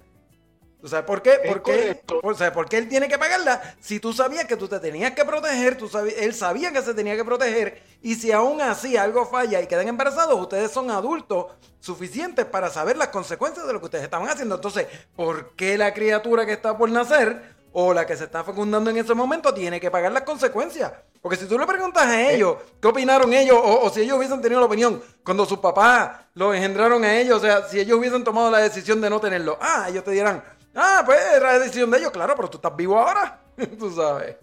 O 0.82 0.88
sea, 0.88 1.04
¿por 1.04 1.22
qué? 1.22 1.40
¿Por 1.48 1.62
qué, 1.62 2.02
o 2.22 2.34
sea, 2.34 2.52
¿por 2.52 2.68
qué 2.68 2.76
él 2.76 2.88
tiene 2.88 3.08
que 3.08 3.18
pagarla 3.18 3.74
si 3.80 3.98
tú 3.98 4.12
sabías 4.12 4.44
que 4.44 4.56
tú 4.56 4.68
te 4.68 4.78
tenías 4.78 5.12
que 5.12 5.24
proteger, 5.24 5.76
tú 5.76 5.90
él 6.16 6.34
sabía 6.34 6.70
que 6.70 6.82
se 6.82 6.94
tenía 6.94 7.16
que 7.16 7.24
proteger 7.24 7.82
y 8.02 8.14
si 8.14 8.30
aún 8.30 8.60
así 8.60 8.96
algo 8.96 9.26
falla 9.26 9.60
y 9.60 9.66
quedan 9.66 9.88
embarazados, 9.88 10.38
ustedes 10.38 10.70
son 10.70 10.90
adultos 10.90 11.46
suficientes 11.80 12.44
para 12.44 12.70
saber 12.70 12.96
las 12.98 13.08
consecuencias 13.08 13.66
de 13.66 13.72
lo 13.72 13.80
que 13.80 13.86
ustedes 13.86 14.04
estaban 14.04 14.28
haciendo. 14.28 14.56
Entonces, 14.56 14.86
¿por 15.16 15.56
qué 15.56 15.78
la 15.78 15.94
criatura 15.94 16.44
que 16.44 16.52
está 16.52 16.76
por 16.76 16.90
nacer 16.90 17.55
o 17.78 17.92
la 17.92 18.06
que 18.06 18.16
se 18.16 18.24
está 18.24 18.42
fecundando 18.42 18.88
en 18.88 18.96
ese 18.96 19.12
momento 19.12 19.52
tiene 19.52 19.78
que 19.78 19.90
pagar 19.90 20.10
las 20.10 20.22
consecuencias. 20.22 20.90
Porque 21.20 21.36
si 21.36 21.44
tú 21.44 21.58
le 21.58 21.66
preguntas 21.66 22.06
a 22.06 22.30
ellos 22.30 22.56
qué 22.80 22.88
opinaron 22.88 23.34
ellos, 23.34 23.58
o, 23.62 23.90
si 23.90 24.00
ellos 24.00 24.16
hubiesen 24.16 24.40
tenido 24.40 24.60
la 24.60 24.66
opinión 24.66 25.02
cuando 25.22 25.44
sus 25.44 25.58
papás 25.58 26.22
lo 26.32 26.54
engendraron 26.54 27.04
a 27.04 27.14
ellos, 27.18 27.36
o 27.36 27.40
sea, 27.40 27.68
si 27.68 27.78
ellos 27.78 27.98
hubiesen 27.98 28.24
tomado 28.24 28.50
la 28.50 28.60
decisión 28.60 28.98
de 29.02 29.10
no 29.10 29.20
tenerlo, 29.20 29.58
ah, 29.60 29.88
ellos 29.90 30.04
te 30.04 30.12
dirán, 30.12 30.42
ah, 30.74 31.02
pues 31.04 31.20
era 31.36 31.52
la 31.52 31.58
decisión 31.58 31.90
de 31.90 31.98
ellos, 31.98 32.12
claro, 32.12 32.32
pero 32.34 32.48
tú 32.48 32.56
estás 32.56 32.74
vivo 32.74 32.98
ahora, 32.98 33.42
tú 33.78 33.92
sabes. 33.92 34.36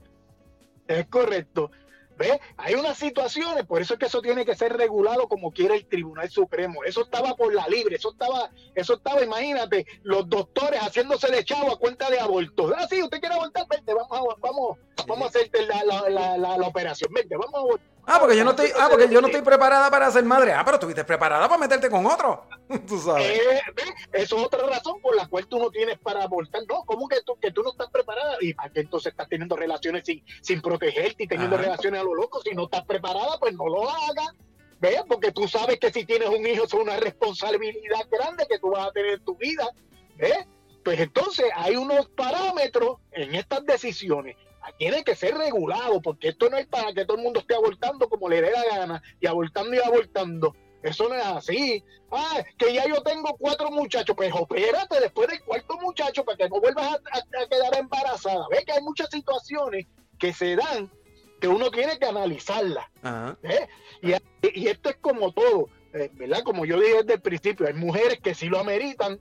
Es 0.88 1.08
correcto. 1.08 1.72
¿Ves? 2.18 2.40
Hay 2.58 2.76
unas 2.76 2.98
situaciones, 2.98 3.66
por 3.66 3.82
eso 3.82 3.94
es 3.94 4.00
que 4.00 4.06
eso 4.06 4.22
tiene 4.22 4.46
que 4.46 4.56
ser 4.56 4.74
regulado 4.74 5.28
como 5.28 5.52
quiere 5.52 5.76
el 5.76 5.86
Tribunal 5.88 6.30
Supremo. 6.30 6.84
Eso 6.84 7.02
estaba 7.04 7.36
por 7.36 7.54
la 7.54 7.68
libre, 7.68 7.96
eso 7.96 8.12
estaba, 8.12 8.52
eso 8.76 8.96
estaba, 8.96 9.24
imagínate, 9.24 9.86
los 10.04 10.30
doctores 10.30 10.80
haciéndose 10.80 11.32
de 11.32 11.44
chavo 11.44 11.72
a 11.72 11.80
cuenta 11.80 12.10
de 12.10 12.20
abortos. 12.20 12.72
Ah, 12.78 12.88
sí, 12.90 13.02
usted 13.02 13.20
quiere 13.20 13.36
abortar, 13.36 13.66
vente, 13.68 13.94
vamos 13.94 14.12
a, 14.12 14.40
vamos, 14.40 14.78
vamos 15.08 15.26
a 15.26 15.30
hacerte 15.30 15.66
la, 15.66 15.84
la, 15.84 16.38
la, 16.38 16.58
la 16.58 16.68
operación, 16.68 17.12
vente, 17.14 17.36
vamos 17.36 17.56
a 17.56 17.60
abortar. 17.60 17.93
Ah, 18.06 18.18
porque 18.20 18.36
yo 18.36 18.44
no 18.44 18.52
estoy, 18.52 18.70
ah, 18.78 18.88
porque 18.90 19.08
yo 19.08 19.22
no 19.22 19.28
estoy 19.28 19.42
preparada 19.42 19.90
para 19.90 20.12
ser 20.12 20.24
madre. 20.24 20.52
Ah, 20.52 20.64
pero 20.66 20.76
estuviste 20.76 21.06
preparada 21.06 21.48
para 21.48 21.60
meterte 21.60 21.90
con 21.90 22.06
otro. 22.06 22.46
tú 22.88 23.00
sabes. 23.00 23.40
Eh, 23.40 23.62
eso 24.12 24.38
es 24.38 24.44
otra 24.46 24.68
razón 24.68 25.00
por 25.02 25.16
la 25.16 25.28
cual 25.28 25.48
tú 25.48 25.58
no 25.58 25.70
tienes 25.70 25.98
para 26.00 26.24
abortar. 26.24 26.64
No, 26.68 26.84
¿cómo 26.84 27.08
que 27.08 27.22
tú, 27.22 27.38
que 27.40 27.52
tú 27.52 27.64
no 27.64 27.72
estás 27.72 27.90
preparada? 27.90 28.36
¿Y 28.42 28.54
para 28.54 28.70
qué 28.70 28.82
entonces 28.82 29.12
estás 29.12 29.30
teniendo 29.30 29.56
relaciones 29.56 30.04
sin, 30.06 30.24
sin 30.42 30.62
protegerte 30.62 31.24
y 31.24 31.28
teniendo 31.28 31.56
relaciones 31.56 32.02
a 32.02 32.04
lo 32.04 32.14
loco? 32.14 32.42
Si 32.42 32.54
no 32.54 32.66
estás 32.66 32.84
preparada, 32.86 33.38
pues 33.40 33.54
no 33.54 33.68
lo 33.68 33.90
hagas. 33.90 34.34
¿Ves? 34.82 35.02
Porque 35.08 35.32
tú 35.32 35.48
sabes 35.48 35.80
que 35.80 35.92
si 35.92 36.06
tienes 36.06 36.28
un 36.28 36.46
hijo 36.46 36.66
es 36.66 36.74
una 36.74 36.98
responsabilidad 36.98 38.06
grande 38.12 38.46
que 38.50 38.60
tú 38.60 38.72
vas 38.72 38.88
a 38.88 38.92
tener 38.92 39.14
en 39.14 39.24
tu 39.24 39.38
vida. 39.38 39.70
¿Ves? 40.18 40.46
Pues 40.84 41.00
entonces 41.00 41.46
hay 41.56 41.78
unos 41.78 42.10
parámetros 42.10 42.98
en 43.14 43.34
estas 43.36 43.66
decisiones 43.66 44.36
tiene 44.78 45.04
que 45.04 45.16
ser 45.16 45.36
regulado, 45.36 46.02
porque 46.02 46.30
esto 46.30 46.50
no 46.50 46.58
es 46.58 46.68
para 46.68 46.94
que 46.94 47.06
todo 47.06 47.18
el 47.18 47.24
mundo 47.24 47.40
esté 47.40 47.56
abortando 47.56 48.10
como 48.10 48.30
le 48.30 48.42
dé 48.42 48.52
la 48.52 48.78
gana, 48.78 49.04
y 49.20 49.28
abortando 49.28 49.76
y 49.76 49.80
abortando. 49.80 50.56
Eso 50.84 51.08
no 51.08 51.16
es 51.16 51.26
así. 51.26 51.84
Ah, 52.12 52.44
que 52.58 52.74
ya 52.74 52.86
yo 52.86 53.02
tengo 53.02 53.36
cuatro 53.40 53.72
muchachos, 53.72 54.16
pues 54.16 54.32
opérate 54.34 55.00
después 55.00 55.30
del 55.30 55.42
cuarto 55.42 55.78
muchacho 55.80 56.24
para 56.26 56.38
que 56.38 56.50
no 56.50 56.60
vuelvas 56.60 57.00
a, 57.12 57.48
quedar 57.48 57.78
embarazada. 57.80 58.46
Ve 58.52 58.64
que 58.66 58.74
hay 58.74 58.82
muchas 58.82 59.10
situaciones 59.10 59.88
que 60.20 60.34
se 60.34 60.56
dan 60.56 60.92
que 61.40 61.48
uno 61.48 61.72
tiene 61.72 61.98
que 61.98 62.06
analizarlas. 62.06 62.86
¿eh? 63.44 63.68
Y, 64.02 64.68
esto 64.68 64.90
es 64.90 64.98
como 64.98 65.34
todo, 65.34 65.70
eh, 65.94 66.10
¿verdad? 66.14 66.44
Como 66.44 66.66
yo 66.66 66.80
dije 66.80 66.98
desde 66.98 67.14
el 67.16 67.22
principio, 67.22 67.66
hay 67.66 67.74
mujeres 67.74 68.20
que 68.22 68.36
sí 68.36 68.48
lo 68.48 68.60
ameritan, 68.60 69.20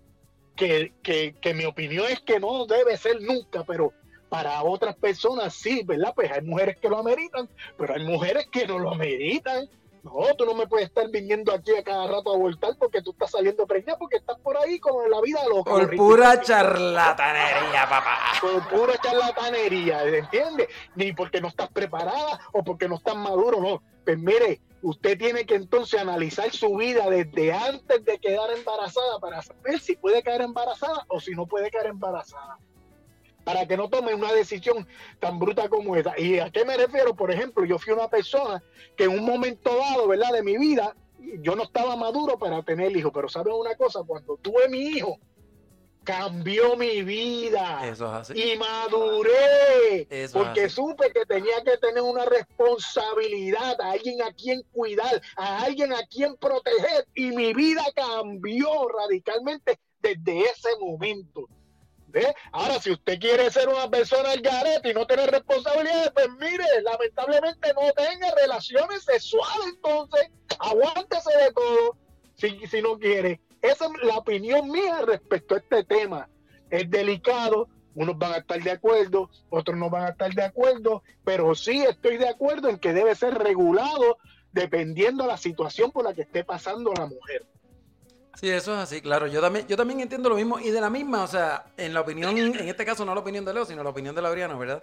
que, 0.56 0.92
que, 1.02 1.34
que 1.40 1.54
mi 1.54 1.64
opinión 1.64 2.06
es 2.08 2.20
que 2.20 2.38
no 2.38 2.66
debe 2.66 2.96
ser 2.96 3.20
nunca, 3.22 3.64
pero 3.64 3.92
para 4.32 4.62
otras 4.62 4.96
personas 4.96 5.52
sí, 5.52 5.82
¿verdad? 5.84 6.14
Pues 6.14 6.32
hay 6.32 6.40
mujeres 6.40 6.78
que 6.78 6.88
lo 6.88 6.96
ameritan, 6.96 7.50
pero 7.76 7.92
hay 7.92 8.02
mujeres 8.02 8.48
que 8.50 8.66
no 8.66 8.78
lo 8.78 8.92
ameritan. 8.92 9.68
No, 10.02 10.34
tú 10.38 10.46
no 10.46 10.54
me 10.54 10.66
puedes 10.66 10.88
estar 10.88 11.06
viniendo 11.10 11.52
aquí 11.52 11.70
a 11.76 11.84
cada 11.84 12.06
rato 12.06 12.32
a 12.32 12.38
voltar 12.38 12.70
porque 12.78 13.02
tú 13.02 13.10
estás 13.10 13.32
saliendo 13.32 13.66
preñada 13.66 13.98
porque 13.98 14.16
estás 14.16 14.38
por 14.38 14.56
ahí 14.56 14.80
como 14.80 15.02
en 15.02 15.10
la 15.10 15.20
vida 15.20 15.46
loca. 15.46 15.70
Por 15.70 15.96
pura 15.96 16.40
charlatanería, 16.40 17.82
papá. 17.82 18.18
Por 18.40 18.66
pura 18.68 18.94
charlatanería, 19.02 20.02
¿entiendes? 20.04 20.68
Ni 20.94 21.12
porque 21.12 21.42
no 21.42 21.48
estás 21.48 21.70
preparada 21.70 22.40
o 22.54 22.64
porque 22.64 22.88
no 22.88 22.96
estás 22.96 23.16
maduro, 23.16 23.60
no. 23.60 23.82
Pues 24.02 24.18
mire, 24.18 24.62
usted 24.80 25.18
tiene 25.18 25.44
que 25.44 25.56
entonces 25.56 26.00
analizar 26.00 26.50
su 26.52 26.74
vida 26.76 27.10
desde 27.10 27.52
antes 27.52 28.02
de 28.02 28.18
quedar 28.18 28.50
embarazada 28.56 29.20
para 29.20 29.42
saber 29.42 29.78
si 29.78 29.94
puede 29.94 30.22
quedar 30.22 30.40
embarazada 30.40 31.04
o 31.08 31.20
si 31.20 31.32
no 31.32 31.44
puede 31.44 31.70
quedar 31.70 31.88
embarazada 31.88 32.56
para 33.44 33.66
que 33.66 33.76
no 33.76 33.88
tome 33.88 34.14
una 34.14 34.32
decisión 34.32 34.87
tan 35.20 35.38
bruta 35.38 35.68
como 35.68 35.96
esa. 35.96 36.18
¿Y 36.18 36.38
a 36.38 36.50
qué 36.50 36.64
me 36.64 36.76
refiero? 36.76 37.14
Por 37.14 37.30
ejemplo, 37.30 37.64
yo 37.64 37.78
fui 37.78 37.92
una 37.92 38.08
persona 38.08 38.62
que 38.96 39.04
en 39.04 39.11
un 39.11 39.25
momento 39.25 39.76
dado, 39.76 40.08
¿verdad? 40.08 40.32
De 40.32 40.42
mi 40.42 40.56
vida, 40.56 40.94
yo 41.40 41.54
no 41.56 41.64
estaba 41.64 41.96
maduro 41.96 42.38
para 42.38 42.62
tener 42.62 42.96
hijos, 42.96 43.12
pero 43.14 43.28
¿sabes 43.28 43.54
una 43.54 43.75
cosa? 43.76 44.00
Cuando 44.06 44.37
tuve 44.37 44.68
mi 44.68 44.80
hijo, 44.80 45.18
cambió 46.04 46.76
mi 46.76 47.02
vida. 47.02 47.87
Eso 47.88 48.06
es 48.06 48.30
así. 48.30 48.52
Y 48.52 48.58
maduré. 48.58 50.06
porque 50.32 50.68
supe 50.68 51.12
que 51.12 51.25
tenía 51.26 51.62
que 51.64 51.76
tener 51.78 52.02
una 52.02 52.25
responsabilidad, 52.25 53.80
a 53.80 53.92
alguien 53.92 54.22
a 54.22 54.32
quien 54.32 54.62
cuidar, 54.72 55.20
a 55.37 55.62
alguien 55.62 55.92
a 55.92 56.06
quien 56.06 56.37
proteger. 56.37 57.06
Y 57.14 57.30
mi 57.30 57.52
vida 57.54 57.84
cambió 57.94 58.68
radicalmente 58.88 59.78
desde 60.00 60.42
ese 60.42 60.70
momento. 60.80 61.49
Ahora, 62.52 62.81
si 62.81 62.90
usted 62.90 63.19
quiere 63.19 63.50
ser 63.50 63.69
una 63.69 63.88
persona 63.88 64.31
al 64.31 64.40
garete 64.40 64.90
y 64.90 64.95
no 64.95 65.07
tener 65.07 65.31
responsabilidades, 65.31 66.11
pues 66.11 66.28
mire, 66.38 66.64
lamentablemente 66.83 67.73
no 67.75 67.92
tenga 67.92 68.35
relaciones 68.35 69.04
sexuales, 69.04 69.75
entonces 69.75 70.31
aguántese 70.59 71.31
de 71.38 71.52
todo 71.52 71.97
si, 72.35 72.66
si 72.66 72.83
no 72.83 72.99
quiere. 72.99 73.40
Esa 73.61 73.87
es 73.87 73.92
la 74.02 74.19
opinión 74.19 74.71
mía 74.71 75.02
respecto 75.07 75.54
a 75.54 75.59
este 75.59 75.85
tema. 75.85 76.28
Es 76.71 76.90
delicado, 76.90 77.69
unos 77.95 78.19
van 78.19 78.33
a 78.33 78.38
estar 78.38 78.61
de 78.62 78.71
acuerdo, 78.71 79.31
otros 79.50 79.76
no 79.76 79.90
van 79.90 80.04
a 80.04 80.09
estar 80.11 80.33
de 80.33 80.42
acuerdo, 80.42 81.02
pero 81.25 81.54
sí 81.54 81.83
estoy 81.83 82.16
de 82.16 82.28
acuerdo 82.28 82.69
en 82.69 82.78
que 82.78 82.92
debe 82.92 83.14
ser 83.14 83.35
regulado 83.35 84.19
dependiendo 84.52 85.25
de 85.25 85.31
la 85.31 85.37
situación 85.37 85.90
por 85.92 86.04
la 86.04 86.14
que 86.14 86.23
esté 86.23 86.45
pasando 86.45 86.92
la 86.92 87.07
mujer. 87.07 87.47
Sí, 88.40 88.48
eso 88.48 88.72
es 88.74 88.78
así, 88.78 89.00
claro. 89.00 89.26
Yo 89.26 89.40
también, 89.40 89.66
yo 89.66 89.76
también 89.76 90.00
entiendo 90.00 90.28
lo 90.28 90.36
mismo. 90.36 90.58
Y 90.58 90.70
de 90.70 90.80
la 90.80 90.90
misma, 90.90 91.22
o 91.22 91.26
sea, 91.26 91.66
en 91.76 91.94
la 91.94 92.00
opinión, 92.00 92.36
en 92.36 92.68
este 92.68 92.84
caso 92.84 93.04
no 93.04 93.14
la 93.14 93.20
opinión 93.20 93.44
de 93.44 93.54
Leo, 93.54 93.64
sino 93.64 93.82
la 93.82 93.90
opinión 93.90 94.14
de 94.14 94.22
Laureano, 94.22 94.58
¿verdad? 94.58 94.82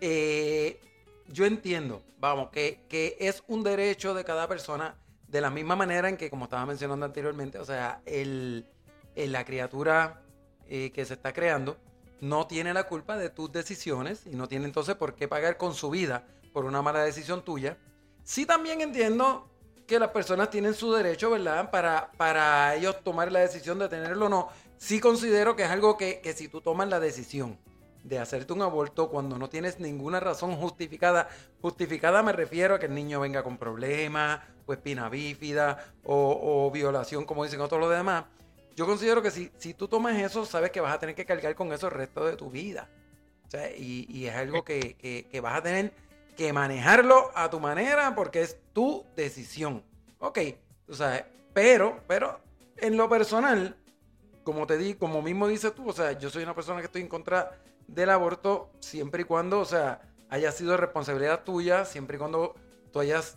Eh, 0.00 0.80
yo 1.28 1.46
entiendo, 1.46 2.02
vamos, 2.18 2.50
que, 2.50 2.80
que, 2.88 3.16
es 3.20 3.42
un 3.46 3.62
derecho 3.62 4.14
de 4.14 4.24
cada 4.24 4.48
persona, 4.48 4.96
de 5.28 5.40
la 5.40 5.50
misma 5.50 5.76
manera 5.76 6.08
en 6.08 6.16
que, 6.16 6.28
como 6.28 6.44
estaba 6.44 6.66
mencionando 6.66 7.06
anteriormente, 7.06 7.58
o 7.58 7.64
sea, 7.64 8.00
el, 8.04 8.66
la 9.14 9.44
criatura 9.44 10.22
eh, 10.68 10.90
que 10.92 11.04
se 11.04 11.14
está 11.14 11.32
creando 11.32 11.76
no 12.20 12.46
tiene 12.46 12.74
la 12.74 12.84
culpa 12.84 13.16
de 13.16 13.30
tus 13.30 13.50
decisiones 13.52 14.26
y 14.26 14.30
no 14.30 14.48
tiene 14.48 14.66
entonces 14.66 14.94
por 14.96 15.14
qué 15.14 15.28
pagar 15.28 15.56
con 15.56 15.74
su 15.74 15.90
vida 15.90 16.26
por 16.52 16.64
una 16.64 16.82
mala 16.82 17.02
decisión 17.02 17.44
tuya. 17.44 17.78
Sí 18.24 18.44
también 18.44 18.80
entiendo 18.80 19.49
que 19.90 19.98
las 19.98 20.10
personas 20.10 20.50
tienen 20.50 20.72
su 20.72 20.92
derecho, 20.92 21.30
¿verdad? 21.30 21.68
Para, 21.68 22.12
para 22.16 22.76
ellos 22.76 23.02
tomar 23.02 23.32
la 23.32 23.40
decisión 23.40 23.76
de 23.80 23.88
tenerlo 23.88 24.26
o 24.26 24.28
no. 24.28 24.48
Sí 24.78 25.00
considero 25.00 25.56
que 25.56 25.64
es 25.64 25.68
algo 25.68 25.96
que, 25.96 26.20
que 26.20 26.32
si 26.32 26.46
tú 26.46 26.60
tomas 26.60 26.88
la 26.88 27.00
decisión 27.00 27.58
de 28.04 28.20
hacerte 28.20 28.52
un 28.52 28.62
aborto 28.62 29.10
cuando 29.10 29.36
no 29.36 29.50
tienes 29.50 29.80
ninguna 29.80 30.20
razón 30.20 30.54
justificada, 30.54 31.28
justificada 31.60 32.22
me 32.22 32.30
refiero 32.30 32.76
a 32.76 32.78
que 32.78 32.86
el 32.86 32.94
niño 32.94 33.18
venga 33.18 33.42
con 33.42 33.58
problemas, 33.58 34.40
o 34.64 34.72
espina 34.72 35.08
bífida, 35.08 35.92
o, 36.04 36.70
violación, 36.72 37.24
como 37.24 37.42
dicen 37.42 37.58
todos 37.58 37.80
los 37.80 37.90
demás. 37.90 38.26
Yo 38.76 38.86
considero 38.86 39.20
que 39.22 39.32
si, 39.32 39.50
si 39.58 39.74
tú 39.74 39.88
tomas 39.88 40.16
eso, 40.16 40.46
sabes 40.46 40.70
que 40.70 40.80
vas 40.80 40.94
a 40.94 41.00
tener 41.00 41.16
que 41.16 41.26
cargar 41.26 41.56
con 41.56 41.72
eso 41.72 41.88
el 41.88 41.94
resto 41.94 42.24
de 42.24 42.36
tu 42.36 42.48
vida. 42.48 42.88
O 43.48 43.50
sea, 43.50 43.68
y, 43.76 44.06
y, 44.08 44.26
es 44.26 44.36
algo 44.36 44.62
que, 44.62 44.94
que, 44.94 45.26
que 45.28 45.40
vas 45.40 45.58
a 45.58 45.62
tener 45.64 45.92
que 46.36 46.52
manejarlo 46.52 47.30
a 47.34 47.50
tu 47.50 47.60
manera 47.60 48.14
porque 48.14 48.42
es 48.42 48.56
tu 48.72 49.04
decisión. 49.16 49.82
Ok, 50.18 50.38
o 50.88 50.94
sea, 50.94 51.26
pero, 51.52 52.00
pero 52.06 52.40
en 52.76 52.96
lo 52.96 53.08
personal, 53.08 53.76
como 54.44 54.66
te 54.66 54.76
di, 54.76 54.94
como 54.94 55.22
mismo 55.22 55.48
dices 55.48 55.74
tú, 55.74 55.88
o 55.88 55.92
sea, 55.92 56.12
yo 56.12 56.30
soy 56.30 56.42
una 56.42 56.54
persona 56.54 56.80
que 56.80 56.86
estoy 56.86 57.02
en 57.02 57.08
contra 57.08 57.58
del 57.86 58.10
aborto 58.10 58.70
siempre 58.80 59.22
y 59.22 59.24
cuando, 59.24 59.60
o 59.60 59.64
sea, 59.64 60.00
haya 60.28 60.52
sido 60.52 60.76
responsabilidad 60.76 61.42
tuya, 61.44 61.84
siempre 61.84 62.16
y 62.16 62.18
cuando 62.18 62.54
tú 62.92 63.00
hayas 63.00 63.36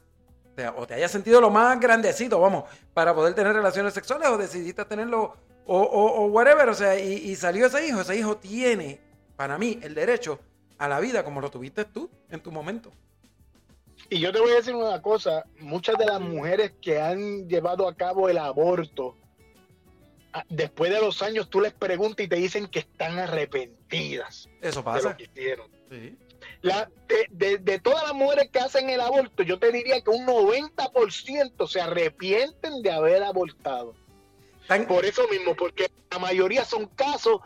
o 0.76 0.86
te 0.86 0.94
hayas 0.94 1.12
sentido 1.12 1.42
lo 1.42 1.50
más 1.50 1.80
grandecito, 1.80 2.40
vamos, 2.40 2.66
para 2.94 3.16
poder 3.16 3.34
tener 3.34 3.54
relaciones 3.54 3.94
sexuales 3.94 4.30
o 4.30 4.38
decidiste 4.38 4.86
tenerlo 4.86 5.36
o, 5.66 5.82
o, 5.82 6.26
whatever, 6.28 6.70
o 6.70 6.74
sea, 6.76 7.00
y, 7.00 7.14
y, 7.14 7.36
salió 7.36 7.66
ese 7.66 7.88
hijo, 7.88 8.02
ese 8.02 8.16
hijo 8.18 8.38
tiene, 8.38 9.00
para 9.36 9.58
mí, 9.58 9.80
el 9.82 9.96
derecho 9.96 10.40
a 10.78 10.88
la 10.88 11.00
vida 11.00 11.24
como 11.24 11.42
lo 11.42 11.50
tuviste 11.50 11.86
tú 11.86 12.10
en 12.30 12.42
tu 12.42 12.52
momento. 12.52 12.92
Y 14.10 14.20
yo 14.20 14.32
te 14.32 14.40
voy 14.40 14.52
a 14.52 14.56
decir 14.56 14.76
una 14.76 15.02
cosa, 15.02 15.46
muchas 15.60 15.98
de 15.98 16.06
las 16.06 16.20
mujeres 16.20 16.74
que 16.82 17.00
han 17.00 17.48
llevado 17.48 17.88
a 17.88 17.96
cabo 17.96 18.30
el 18.30 18.38
aborto, 18.38 19.16
después 20.50 20.92
de 20.92 21.00
los 21.00 21.22
años 21.22 21.50
tú 21.50 21.62
les 21.62 21.74
preguntas 21.74 22.26
y 22.26 22.30
te 22.30 22.36
dicen 22.36 22.68
que 22.68 22.80
están 22.80 23.20
arrepentidas. 23.20 24.50
Eso 24.62 24.84
pasa. 24.84 25.00
De 25.00 25.10
lo 25.10 25.18
que 25.18 25.24
hicieron. 25.24 25.72
de, 26.62 27.80
todas 27.80 28.04
las 28.04 28.14
mujeres 28.14 28.50
que 28.52 28.60
hacen 28.60 28.90
el 28.90 29.02
aborto, 29.02 29.44
yo 29.44 29.60
te 29.60 29.72
diría 29.72 30.02
que 30.02 30.10
un 30.10 30.26
90% 30.26 31.68
se 31.68 31.82
arrepienten 31.82 32.82
de 32.82 32.92
haber 32.92 33.24
abortado. 33.24 33.96
Por 34.88 35.06
eso 35.06 35.28
mismo, 35.28 35.56
porque 35.56 35.92
la 36.10 36.20
mayoría 36.20 36.66
son 36.66 36.88
casos 36.88 37.42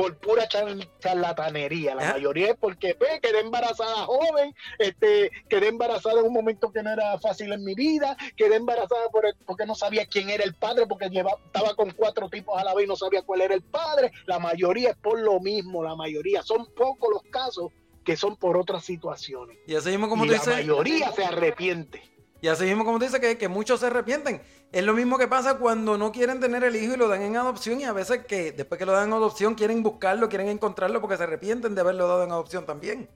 por 0.00 0.16
pura 0.16 0.48
charlatanería. 0.48 1.94
La 1.94 2.14
mayoría 2.14 2.52
es 2.52 2.56
porque 2.58 2.94
pues, 2.94 3.20
quedé 3.20 3.40
embarazada 3.40 4.06
joven, 4.06 4.54
este, 4.78 5.30
quedé 5.48 5.68
embarazada 5.68 6.20
en 6.20 6.26
un 6.26 6.32
momento 6.32 6.72
que 6.72 6.82
no 6.82 6.90
era 6.90 7.18
fácil 7.18 7.52
en 7.52 7.62
mi 7.62 7.74
vida, 7.74 8.16
quedé 8.34 8.56
embarazada 8.56 9.10
por 9.10 9.26
porque 9.44 9.66
no 9.66 9.74
sabía 9.74 10.06
quién 10.06 10.30
era 10.30 10.42
el 10.42 10.54
padre, 10.54 10.86
porque 10.86 11.10
llevaba, 11.10 11.38
estaba 11.44 11.74
con 11.74 11.90
cuatro 11.90 12.30
tipos 12.30 12.58
a 12.58 12.64
la 12.64 12.74
vez 12.74 12.86
y 12.86 12.88
no 12.88 12.96
sabía 12.96 13.20
cuál 13.22 13.42
era 13.42 13.54
el 13.54 13.62
padre. 13.62 14.10
La 14.26 14.38
mayoría 14.38 14.90
es 14.90 14.96
por 14.96 15.20
lo 15.20 15.38
mismo, 15.38 15.84
la 15.84 15.94
mayoría. 15.94 16.42
Son 16.42 16.66
pocos 16.74 17.10
los 17.12 17.22
casos 17.24 17.70
que 18.02 18.16
son 18.16 18.36
por 18.36 18.56
otras 18.56 18.82
situaciones. 18.82 19.58
Y 19.66 19.74
así 19.74 19.90
mismo 19.90 20.08
como 20.08 20.24
La 20.24 20.42
mayoría 20.42 21.12
se 21.12 21.24
arrepiente. 21.24 22.02
Y 22.42 22.48
así 22.48 22.64
mismo 22.64 22.84
como 22.84 22.98
dice 22.98 23.20
que, 23.20 23.36
que 23.36 23.48
muchos 23.48 23.80
se 23.80 23.86
arrepienten. 23.86 24.40
Es 24.72 24.84
lo 24.84 24.94
mismo 24.94 25.18
que 25.18 25.28
pasa 25.28 25.58
cuando 25.58 25.98
no 25.98 26.10
quieren 26.12 26.40
tener 26.40 26.64
el 26.64 26.76
hijo 26.76 26.94
y 26.94 26.96
lo 26.96 27.08
dan 27.08 27.22
en 27.22 27.36
adopción 27.36 27.80
y 27.80 27.84
a 27.84 27.92
veces 27.92 28.24
que 28.24 28.52
después 28.52 28.78
que 28.78 28.86
lo 28.86 28.92
dan 28.92 29.08
en 29.08 29.14
adopción 29.14 29.54
quieren 29.54 29.82
buscarlo, 29.82 30.28
quieren 30.28 30.48
encontrarlo 30.48 31.00
porque 31.00 31.16
se 31.16 31.24
arrepienten 31.24 31.74
de 31.74 31.80
haberlo 31.80 32.08
dado 32.08 32.24
en 32.24 32.32
adopción 32.32 32.64
también. 32.64 33.08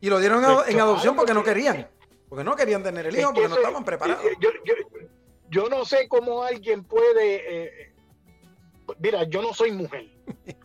Y 0.00 0.08
lo 0.10 0.18
dieron 0.18 0.42
en, 0.66 0.80
adopción 0.80 1.14
porque 1.14 1.34
no 1.34 1.44
querían. 1.44 1.88
Porque 2.28 2.44
no 2.44 2.56
querían 2.56 2.82
tener 2.82 3.06
el 3.06 3.18
hijo, 3.18 3.32
porque 3.32 3.48
no 3.48 3.56
estaban 3.56 3.84
preparados. 3.84 4.24
Yo, 5.50 5.68
no 5.68 5.84
sé 5.84 6.08
cómo 6.08 6.42
alguien 6.42 6.84
puede... 6.84 7.86
Eh, 7.86 7.92
mira, 8.98 9.24
yo 9.24 9.42
no 9.42 9.54
soy 9.54 9.72
mujer. 9.72 10.08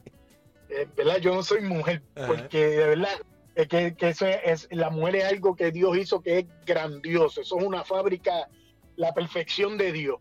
Eh, 0.76 0.88
¿Verdad? 0.96 1.18
Yo 1.18 1.36
no 1.36 1.44
soy 1.44 1.62
mujer. 1.62 2.02
Porque 2.16 2.66
de 2.66 2.88
verdad 2.88 3.20
es 3.56 3.68
que, 3.68 3.96
eso 4.00 4.26
es, 4.26 4.68
la 4.72 4.90
mujer 4.90 5.18
es 5.18 5.26
algo 5.26 5.56
que 5.56 5.72
Dios 5.72 5.98
hizo 5.98 6.22
que 6.22 6.40
es 6.40 6.46
grandioso. 6.66 7.42
Eso 7.42 7.60
es 7.60 7.66
una 7.66 7.84
fábrica, 7.84 8.50
la 8.96 9.14
perfección 9.14 9.78
de 9.78 9.92
Dios. 9.92 10.18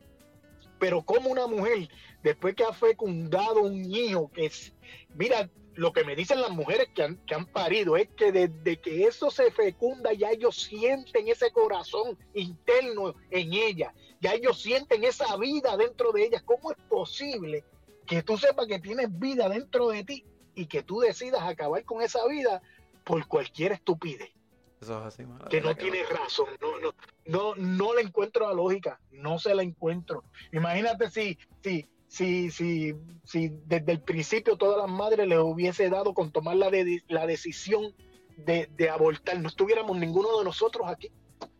Pero 0.78 1.02
como 1.02 1.30
una 1.30 1.46
mujer, 1.46 1.88
después 2.22 2.54
que 2.54 2.64
ha 2.64 2.72
fecundado 2.72 3.62
un 3.62 3.84
hijo, 3.84 4.30
que 4.32 4.46
es, 4.46 4.74
mira, 5.14 5.48
lo 5.74 5.92
que 5.92 6.04
me 6.04 6.14
dicen 6.14 6.40
las 6.40 6.50
mujeres 6.50 6.88
que 6.94 7.02
han, 7.02 7.16
que 7.26 7.34
han 7.34 7.46
parido 7.46 7.96
es 7.96 8.08
que 8.10 8.32
desde 8.32 8.78
que 8.78 9.04
eso 9.04 9.30
se 9.30 9.50
fecunda, 9.50 10.12
ya 10.12 10.30
ellos 10.30 10.62
sienten 10.62 11.28
ese 11.28 11.50
corazón 11.50 12.18
interno 12.34 13.14
en 13.30 13.54
ella, 13.54 13.94
ya 14.20 14.34
ellos 14.34 14.60
sienten 14.60 15.04
esa 15.04 15.36
vida 15.36 15.76
dentro 15.76 16.12
de 16.12 16.24
ellas. 16.24 16.42
¿Cómo 16.42 16.72
es 16.72 16.76
posible 16.88 17.64
que 18.06 18.22
tú 18.22 18.36
sepas 18.36 18.66
que 18.66 18.78
tienes 18.78 19.18
vida 19.18 19.48
dentro 19.48 19.88
de 19.88 20.04
ti 20.04 20.24
y 20.54 20.66
que 20.66 20.82
tú 20.82 21.00
decidas 21.00 21.42
acabar 21.42 21.82
con 21.84 22.02
esa 22.02 22.26
vida 22.26 22.60
por 23.04 23.26
cualquier 23.26 23.73
estupidez. 23.73 24.30
que 25.49 25.61
no 25.61 25.76
tiene 25.76 26.02
razón, 26.04 26.49
no, 26.61 26.78
no, 26.80 26.94
no, 27.26 27.54
no 27.54 27.94
le 27.94 28.02
encuentro 28.02 28.49
la 28.49 28.52
lógica, 28.52 29.00
no 29.12 29.38
se 29.38 29.54
la 29.54 29.62
encuentro. 29.62 30.25
Imagínate 30.52 31.09
si, 31.09 31.38
si, 31.62 31.88
si, 32.09 32.50
si, 32.50 32.94
si 33.25 33.52
desde 33.66 33.92
el 33.92 34.00
principio 34.00 34.56
todas 34.56 34.78
las 34.78 34.90
madres 34.90 35.28
les 35.28 35.38
hubiese 35.38 35.88
dado 35.88 36.14
con 36.14 36.32
tomar 36.32 36.56
la, 36.56 36.68
la 37.09 37.26
decisión 37.26 37.94
de, 38.37 38.90
abortar, 38.90 39.38
no 39.38 39.49
estuviéramos 39.49 39.97
ninguno 39.97 40.38
de 40.38 40.44
nosotros 40.44 40.88
aquí. 40.88 41.11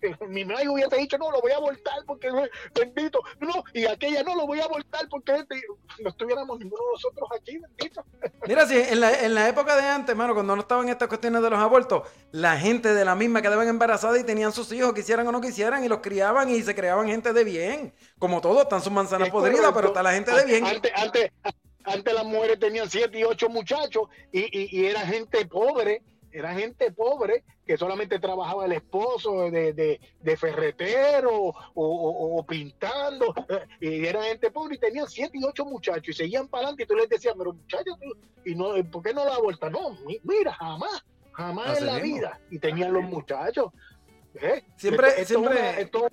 Mi 0.29 0.45
madre 0.45 0.69
hubiese 0.69 0.97
dicho, 0.97 1.19
no, 1.19 1.31
lo 1.31 1.41
voy 1.41 1.53
a 1.53 1.57
abortar 1.57 2.05
porque 2.07 2.29
bendito, 2.75 3.21
no, 3.41 3.65
y 3.73 3.87
aquella 3.87 4.23
no 4.23 4.35
lo 4.35 4.47
voy 4.47 4.61
a 4.61 4.65
abortar 4.65 5.09
porque 5.09 5.37
este, 5.37 5.63
no 6.03 6.11
estuviéramos 6.11 6.59
ninguno 6.59 6.83
de 6.85 6.93
nosotros 6.93 7.29
aquí, 7.39 7.59
bendito. 7.59 8.05
Mira, 8.47 8.67
sí, 8.67 8.77
en 8.77 9.01
la, 9.01 9.13
en 9.25 9.35
la 9.35 9.49
época 9.49 9.77
de 9.77 9.83
antes, 9.83 10.15
mano, 10.17 10.35
cuando 10.35 10.55
no 10.57 10.63
estaban 10.63 10.89
estas 10.89 11.09
cuestiones 11.09 11.43
de 11.43 11.51
los 11.51 11.59
abortos, 11.59 12.09
la 12.33 12.59
gente 12.59 12.95
de 12.95 13.05
la 13.05 13.15
misma 13.15 13.43
quedaban 13.43 13.69
embarazadas 13.69 14.21
y 14.21 14.25
tenían 14.25 14.53
sus 14.53 14.73
hijos, 14.73 14.93
quisieran 14.93 15.27
o 15.27 15.33
no 15.33 15.41
quisieran, 15.41 15.85
y 15.85 15.89
los 15.89 16.01
criaban 16.01 16.49
y 16.49 16.63
se 16.63 16.75
creaban 16.75 17.09
gente 17.09 17.33
de 17.33 17.45
bien. 17.45 17.95
Como 18.19 18.41
todos, 18.41 18.63
están 18.63 18.83
sus 18.83 18.93
manzanas 18.93 19.31
podridas, 19.31 19.73
pero 19.75 19.89
está 19.89 20.03
la 20.03 20.13
gente 20.13 20.33
de 20.33 20.45
bien. 20.45 20.67
Antes, 20.67 20.93
antes, 20.95 21.31
antes 21.85 22.15
las 22.15 22.25
mujeres 22.25 22.59
tenían 22.59 22.89
siete 22.89 23.19
y 23.19 23.25
ocho 23.25 23.49
muchachos 23.49 24.09
y, 24.31 24.41
y, 24.41 24.81
y 24.81 24.87
era 24.87 25.01
gente 25.01 25.45
pobre 25.47 26.03
era 26.33 26.55
gente 26.55 26.91
pobre 26.91 27.45
que 27.73 27.79
solamente 27.79 28.19
trabajaba 28.19 28.67
el 28.67 28.73
esposo 28.73 29.51
de, 29.51 30.37
ferretero 30.37 31.55
o, 31.73 32.45
pintando, 32.47 33.35
y 33.81 34.05
era 34.05 34.25
gente 34.25 34.51
pobre 34.51 34.75
y 34.75 34.79
tenían 34.79 35.09
siete 35.09 35.39
y 35.39 35.45
ocho 35.45 35.65
muchachos 35.65 36.07
y 36.09 36.13
seguían 36.13 36.49
para 36.49 36.65
adelante 36.65 36.83
y 36.83 36.87
tú 36.87 36.95
les 36.95 37.09
decías, 37.09 37.35
pero 37.39 37.55
muchachos, 37.55 37.97
y 38.45 38.55
no, 38.55 38.75
¿por 38.91 39.03
qué 39.03 39.15
no 39.15 39.25
la 39.25 39.39
vuelta? 39.39 39.71
No, 39.71 39.97
mira, 40.23 40.53
jamás, 40.53 41.03
jamás 41.33 41.79
en 41.79 41.87
la 41.87 41.99
vida. 41.99 42.39
Y 42.51 42.59
tenían 42.59 42.93
los 42.93 43.05
muchachos. 43.05 43.73
¿Eh? 44.35 44.65
Siempre, 44.77 45.09
esto, 45.09 45.41
siempre... 45.41 45.83
Esto, 45.83 46.09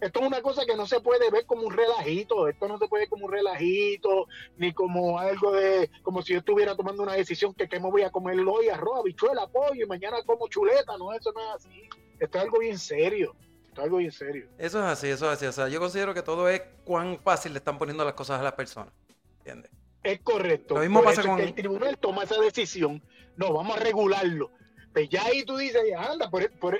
es 0.00 0.26
una 0.26 0.42
cosa 0.42 0.66
que 0.66 0.76
no 0.76 0.86
se 0.86 1.00
puede 1.00 1.30
ver 1.30 1.46
como 1.46 1.62
un 1.62 1.74
relajito, 1.74 2.48
esto 2.48 2.68
no 2.68 2.78
se 2.78 2.86
puede 2.86 3.02
ver 3.02 3.08
como 3.08 3.26
un 3.26 3.32
relajito, 3.32 4.26
ni 4.58 4.72
como 4.72 5.18
algo 5.18 5.52
de, 5.52 5.90
como 6.02 6.22
si 6.22 6.34
yo 6.34 6.40
estuviera 6.40 6.76
tomando 6.76 7.02
una 7.02 7.14
decisión 7.14 7.54
que 7.54 7.68
qué 7.68 7.80
me 7.80 7.90
voy 7.90 8.02
a 8.02 8.10
comer 8.10 8.38
hoy, 8.40 8.68
arroz, 8.68 9.04
bichuela, 9.04 9.46
pollo, 9.46 9.84
y 9.84 9.86
mañana 9.86 10.18
como 10.24 10.48
chuleta, 10.48 10.98
no, 10.98 11.12
eso 11.12 11.32
no 11.32 11.40
es 11.40 11.46
así, 11.56 11.88
esto 12.18 12.38
es 12.38 12.44
algo 12.44 12.58
bien 12.58 12.78
serio. 12.78 13.34
Esto 13.68 13.82
es 13.82 13.84
algo 13.84 13.96
bien 13.98 14.12
serio. 14.12 14.48
Eso 14.58 14.78
es 14.80 14.84
así, 14.84 15.08
eso 15.08 15.26
es 15.26 15.32
así. 15.32 15.46
O 15.46 15.52
sea, 15.52 15.68
yo 15.68 15.78
considero 15.78 16.12
que 16.12 16.22
todo 16.22 16.48
es 16.48 16.60
cuán 16.84 17.20
fácil 17.20 17.52
le 17.52 17.58
están 17.58 17.78
poniendo 17.78 18.04
las 18.04 18.14
cosas 18.14 18.40
a 18.40 18.42
las 18.42 18.54
personas. 18.54 18.92
¿Entiendes? 19.38 19.70
Es 20.02 20.20
correcto. 20.22 20.74
Lo 20.74 20.80
mismo 20.80 21.04
pasa 21.04 21.22
con... 21.22 21.38
el 21.38 21.54
tribunal 21.54 21.96
toma 21.98 22.24
esa 22.24 22.40
decisión. 22.40 23.00
No, 23.36 23.52
vamos 23.52 23.76
a 23.76 23.80
regularlo 23.80 24.50
pues 24.92 25.08
ya 25.08 25.24
ahí 25.24 25.44
tú 25.44 25.56
dices, 25.56 25.82
anda, 25.96 26.30
por, 26.30 26.50
por, 26.58 26.78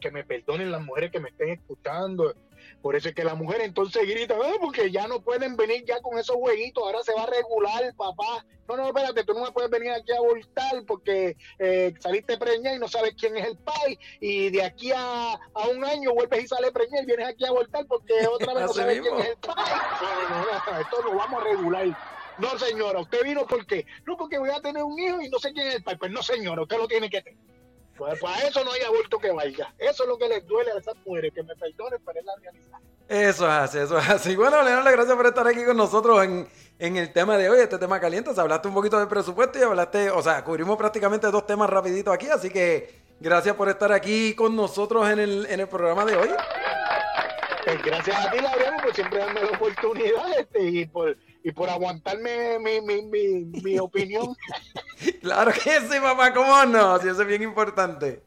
que 0.00 0.10
me 0.10 0.24
perdonen 0.24 0.70
las 0.70 0.82
mujeres 0.82 1.10
que 1.10 1.20
me 1.20 1.28
estén 1.28 1.50
escuchando. 1.50 2.34
Por 2.82 2.96
eso 2.96 3.08
es 3.08 3.14
que 3.14 3.24
la 3.24 3.34
mujer 3.34 3.60
entonces 3.60 4.08
grita, 4.08 4.34
ah, 4.42 4.54
porque 4.60 4.90
ya 4.90 5.06
no 5.06 5.20
pueden 5.20 5.56
venir 5.56 5.84
ya 5.86 6.00
con 6.00 6.18
esos 6.18 6.36
jueguitos, 6.36 6.82
ahora 6.82 7.02
se 7.02 7.12
va 7.12 7.24
a 7.24 7.26
regular, 7.26 7.94
papá. 7.94 8.44
No, 8.68 8.76
no, 8.76 8.86
espérate, 8.86 9.24
tú 9.24 9.34
no 9.34 9.42
me 9.42 9.50
puedes 9.50 9.70
venir 9.70 9.90
aquí 9.90 10.12
a 10.12 10.20
voltar 10.20 10.84
porque 10.86 11.36
eh, 11.58 11.92
saliste 11.98 12.38
preñada 12.38 12.76
y 12.76 12.78
no 12.78 12.88
sabes 12.88 13.14
quién 13.18 13.36
es 13.36 13.46
el 13.46 13.56
pai, 13.58 13.98
y 14.20 14.50
de 14.50 14.62
aquí 14.62 14.92
a, 14.92 15.32
a 15.32 15.68
un 15.68 15.84
año 15.84 16.14
vuelves 16.14 16.44
y 16.44 16.48
sales 16.48 16.70
preñada 16.70 17.02
y 17.02 17.06
vienes 17.06 17.28
aquí 17.28 17.44
a 17.44 17.50
voltar 17.50 17.84
porque 17.86 18.14
otra 18.26 18.54
vez 18.54 18.62
no 18.62 18.72
sabes 18.72 19.00
quién 19.00 19.18
es 19.18 19.28
el 19.28 19.36
pai. 19.36 19.54
No, 20.30 20.36
no, 20.36 20.72
no, 20.72 20.80
esto 20.80 21.02
lo 21.02 21.16
vamos 21.16 21.42
a 21.42 21.44
regular. 21.44 21.96
No, 22.38 22.58
señora, 22.58 23.00
usted 23.00 23.22
vino 23.22 23.46
porque, 23.46 23.84
no, 24.06 24.16
porque 24.16 24.38
voy 24.38 24.50
a 24.50 24.60
tener 24.62 24.82
un 24.82 24.98
hijo 24.98 25.20
y 25.20 25.28
no 25.28 25.38
sé 25.38 25.52
quién 25.52 25.66
es 25.66 25.74
el 25.74 25.82
pai. 25.82 25.96
Pues 25.98 26.10
no, 26.10 26.22
señora, 26.22 26.62
usted 26.62 26.78
lo 26.78 26.88
tiene 26.88 27.10
que 27.10 27.20
tener. 27.20 27.49
Pues 28.00 28.18
para 28.18 28.48
eso 28.48 28.64
no 28.64 28.72
hay 28.72 28.80
aborto 28.80 29.18
que 29.18 29.30
valga. 29.30 29.74
Eso 29.78 30.04
es 30.04 30.08
lo 30.08 30.16
que 30.16 30.26
les 30.26 30.46
duele 30.46 30.72
a 30.72 30.78
esas 30.78 30.96
mujeres, 31.04 31.34
que 31.34 31.42
me 31.42 31.54
perdonen, 31.54 32.00
pero 32.02 32.18
es 32.18 32.24
la 32.24 32.32
realidad. 32.36 32.78
Eso 33.06 33.44
es 33.44 33.52
así, 33.52 33.76
eso 33.76 33.98
es 33.98 34.08
así. 34.08 34.36
Bueno, 34.36 34.62
Leonardo, 34.62 34.90
gracias 34.90 35.14
por 35.14 35.26
estar 35.26 35.46
aquí 35.46 35.66
con 35.66 35.76
nosotros 35.76 36.24
en, 36.24 36.48
en 36.78 36.96
el 36.96 37.12
tema 37.12 37.36
de 37.36 37.50
hoy, 37.50 37.58
este 37.58 37.76
tema 37.76 38.00
caliente. 38.00 38.30
O 38.30 38.40
hablaste 38.40 38.68
un 38.68 38.74
poquito 38.74 38.98
de 38.98 39.06
presupuesto 39.06 39.58
y 39.58 39.62
hablaste, 39.64 40.08
o 40.08 40.22
sea, 40.22 40.42
cubrimos 40.42 40.78
prácticamente 40.78 41.30
dos 41.30 41.46
temas 41.46 41.68
rapiditos 41.68 42.14
aquí, 42.14 42.28
así 42.28 42.48
que 42.48 43.02
gracias 43.20 43.54
por 43.54 43.68
estar 43.68 43.92
aquí 43.92 44.34
con 44.34 44.56
nosotros 44.56 45.06
en 45.10 45.18
el, 45.18 45.46
en 45.50 45.60
el 45.60 45.68
programa 45.68 46.06
de 46.06 46.16
hoy. 46.16 46.30
Pues 47.66 47.82
gracias 47.82 48.16
a 48.16 48.30
ti, 48.30 48.38
Laureano, 48.40 48.78
por 48.82 48.94
siempre 48.94 49.18
darme 49.18 49.42
la 49.42 49.50
oportunidad 49.50 50.38
este, 50.38 50.62
y 50.62 50.86
por 50.86 51.14
y 51.42 51.52
por 51.52 51.68
aguantarme 51.70 52.58
mi, 52.58 52.80
mi, 52.80 53.02
mi, 53.02 53.44
mi 53.62 53.78
opinión. 53.80 54.34
claro 55.20 55.52
que 55.52 55.80
sí, 55.80 56.00
papá, 56.00 56.32
¿cómo 56.32 56.64
no? 56.66 56.98
Si 56.98 57.08
eso 57.08 57.22
es 57.22 57.28
bien 57.28 57.42
importante. 57.42 58.22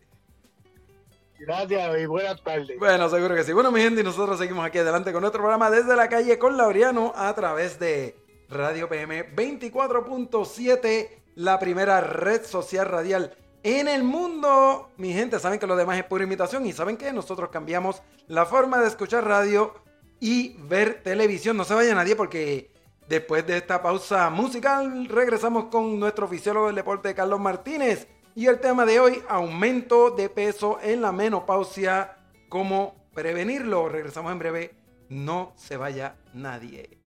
Gracias 1.39 1.99
y 1.99 2.05
buenas 2.05 2.41
tardes. 2.41 2.79
Bueno, 2.79 3.09
seguro 3.09 3.35
que 3.35 3.43
sí. 3.43 3.51
Bueno, 3.51 3.71
mi 3.71 3.81
gente, 3.81 3.99
y 4.01 4.03
nosotros 4.03 4.39
seguimos 4.39 4.65
aquí 4.65 4.77
adelante 4.77 5.11
con 5.11 5.21
nuestro 5.21 5.41
programa 5.41 5.69
desde 5.69 5.95
la 5.95 6.07
calle 6.07 6.39
con 6.39 6.55
Laureano 6.55 7.11
a 7.15 7.33
través 7.35 7.77
de 7.79 8.15
Radio 8.49 8.87
PM 8.87 9.35
24.7, 9.35 11.09
la 11.35 11.59
primera 11.59 11.99
red 11.99 12.45
social 12.45 12.87
radial 12.87 13.35
en 13.63 13.89
el 13.89 14.03
mundo. 14.03 14.89
Mi 14.97 15.11
gente, 15.11 15.37
saben 15.39 15.59
que 15.59 15.67
lo 15.67 15.75
demás 15.75 15.97
es 15.97 16.05
pura 16.05 16.23
imitación 16.23 16.65
y 16.65 16.71
saben 16.71 16.95
que 16.95 17.11
nosotros 17.11 17.49
cambiamos 17.49 18.01
la 18.27 18.45
forma 18.45 18.79
de 18.79 18.87
escuchar 18.87 19.25
radio 19.25 19.73
y 20.21 20.55
ver 20.59 21.03
televisión. 21.03 21.57
No 21.57 21.65
se 21.65 21.73
vaya 21.73 21.93
nadie 21.93 22.15
porque 22.15 22.72
Después 23.07 23.45
de 23.45 23.57
esta 23.57 23.81
pausa 23.81 24.29
musical, 24.29 25.07
regresamos 25.07 25.65
con 25.65 25.99
nuestro 25.99 26.27
fisiólogo 26.27 26.67
del 26.67 26.75
deporte, 26.75 27.13
Carlos 27.13 27.39
Martínez. 27.39 28.07
Y 28.35 28.47
el 28.47 28.59
tema 28.59 28.85
de 28.85 28.99
hoy, 28.99 29.23
aumento 29.27 30.09
de 30.11 30.29
peso 30.29 30.79
en 30.81 31.01
la 31.01 31.11
menopausia, 31.11 32.17
cómo 32.49 32.95
prevenirlo. 33.13 33.89
Regresamos 33.89 34.31
en 34.31 34.39
breve, 34.39 34.75
no 35.09 35.53
se 35.55 35.77
vaya 35.77 36.15
nadie. 36.33 37.03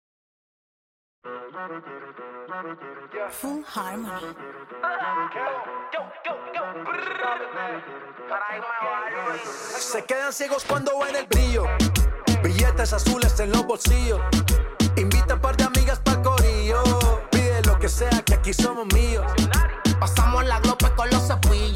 Full 3.30 3.62
Harmony. 3.74 4.34
Se 9.78 10.04
quedan 10.04 10.32
ciegos 10.32 10.64
cuando 10.64 10.98
ven 11.00 11.16
el 11.16 11.26
brillo. 11.26 11.64
Billetes 12.42 12.92
azules 12.92 13.38
en 13.40 13.50
los 13.50 13.66
bolsillos. 13.66 14.20
Invita 15.00 15.32
a 15.32 15.40
par 15.40 15.56
de 15.56 15.64
amigas 15.64 15.98
para 16.00 16.22
corillo. 16.22 16.82
Pide 17.30 17.62
lo 17.62 17.78
que 17.78 17.88
sea, 17.88 18.22
que 18.26 18.34
aquí 18.34 18.52
somos 18.52 18.86
míos. 18.92 19.24
Pasamos 19.98 20.44
la 20.44 20.60
glope 20.60 20.90
con 20.94 21.08
los 21.08 21.26
cepillos 21.26 21.60